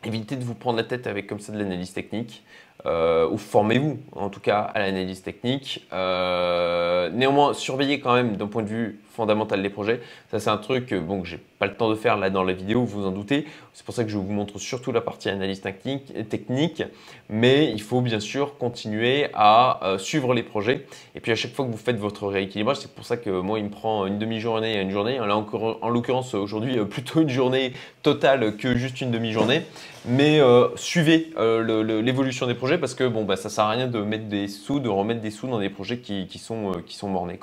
évitez 0.04 0.36
de 0.36 0.44
vous 0.44 0.56
prendre 0.56 0.78
la 0.78 0.84
tête 0.84 1.06
avec 1.06 1.28
comme 1.28 1.40
ça 1.40 1.54
de 1.54 1.60
l'analyse 1.60 1.94
technique. 1.94 2.44
Euh, 2.86 3.30
ou 3.30 3.38
formez-vous 3.38 4.00
en 4.14 4.30
tout 4.30 4.40
cas 4.40 4.60
à 4.60 4.80
l'analyse 4.80 5.22
technique. 5.22 5.86
Euh, 5.94 7.10
néanmoins, 7.12 7.54
surveillez 7.54 8.00
quand 8.00 8.14
même 8.14 8.38
d'un 8.38 8.48
point 8.48 8.64
de 8.64 8.70
vue 8.70 9.00
fondamental 9.12 9.62
des 9.62 9.70
projets. 9.70 10.02
Ça, 10.32 10.40
c'est 10.40 10.50
un 10.50 10.58
truc 10.58 10.94
bon, 10.94 11.22
que 11.22 11.28
j'ai 11.28 11.40
pas 11.60 11.68
le 11.68 11.76
temps 11.76 11.90
de 11.90 11.96
faire 11.96 12.18
là 12.18 12.30
dans 12.30 12.44
la 12.44 12.54
vidéo, 12.54 12.86
vous 12.86 13.06
en 13.06 13.12
doutez. 13.12 13.46
C'est 13.74 13.86
pour 13.86 13.94
ça 13.94 14.04
que 14.04 14.10
je 14.10 14.18
vous 14.18 14.32
montre 14.32 14.58
surtout 14.58 14.92
la 14.92 15.02
partie 15.02 15.30
analyse 15.30 15.62
technique, 15.62 16.84
mais 17.30 17.70
il 17.72 17.82
faut 17.82 18.02
bien 18.02 18.20
sûr 18.20 18.58
continuer 18.58 19.28
à 19.34 19.80
euh, 19.84 19.98
suivre 19.98 20.34
les 20.34 20.44
projets. 20.44 20.86
Et 21.14 21.20
puis 21.20 21.32
à 21.32 21.36
chaque 21.36 21.54
fois 21.54 21.66
que 21.66 21.72
vous 21.72 21.78
faites 21.78 21.98
votre 21.98 22.28
rééquilibrage, 22.28 22.78
c'est 22.78 22.94
pour 22.94 23.06
ça 23.06 23.18
que 23.18 23.30
moi, 23.30 23.60
il 23.60 23.66
me 23.66 23.70
prend 23.70 24.06
une 24.06 24.18
demi-journée 24.18 24.78
à 24.78 24.82
une 24.82 24.92
journée. 24.92 25.18
Là, 25.18 25.36
en 25.36 25.90
l'occurrence, 25.90 26.34
aujourd'hui, 26.34 26.80
euh, 26.80 26.86
plutôt 26.86 27.22
une 27.22 27.30
journée 27.30 27.74
totale 28.02 28.56
que 28.56 28.76
juste 28.76 29.02
une 29.02 29.12
demi-journée. 29.12 29.62
Mais 30.06 30.40
euh, 30.40 30.76
suivez 30.78 31.32
l'évolution 31.38 32.48
des 32.48 32.56
projets 32.56 32.78
parce 32.78 32.96
que 32.96 33.08
bon, 33.08 33.24
bah, 33.24 33.36
ça 33.36 33.50
sert 33.50 33.66
à 33.66 33.70
rien 33.72 33.88
de 33.88 34.02
mettre 34.02 34.26
des 34.26 34.48
sous, 34.48 34.80
de 34.80 34.90
remettre 34.90 35.22
des 35.22 35.32
sous 35.32 35.48
dans 35.48 35.60
des 35.60 35.70
projets 35.70 36.00
qui, 36.00 36.40
sont, 36.40 36.82
qui 36.86 36.96
sont 36.96 37.08
mornés 37.08 37.40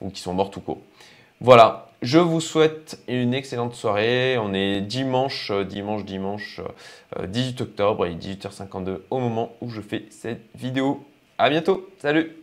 ou 0.00 0.10
qui 0.10 0.20
sont 0.20 0.34
morts 0.34 0.50
tout 0.50 0.60
court. 0.60 0.80
Voilà, 1.44 1.88
je 2.02 2.18
vous 2.18 2.40
souhaite 2.40 3.00
une 3.08 3.34
excellente 3.34 3.74
soirée. 3.74 4.38
On 4.38 4.54
est 4.54 4.80
dimanche, 4.80 5.50
euh, 5.50 5.64
dimanche, 5.64 6.04
dimanche 6.04 6.60
18 7.26 7.60
euh, 7.60 7.64
octobre 7.64 8.06
et 8.06 8.14
18h52 8.14 8.98
au 9.10 9.18
moment 9.18 9.52
où 9.60 9.68
je 9.68 9.80
fais 9.80 10.04
cette 10.10 10.42
vidéo. 10.54 11.04
À 11.38 11.50
bientôt, 11.50 11.88
salut 11.98 12.41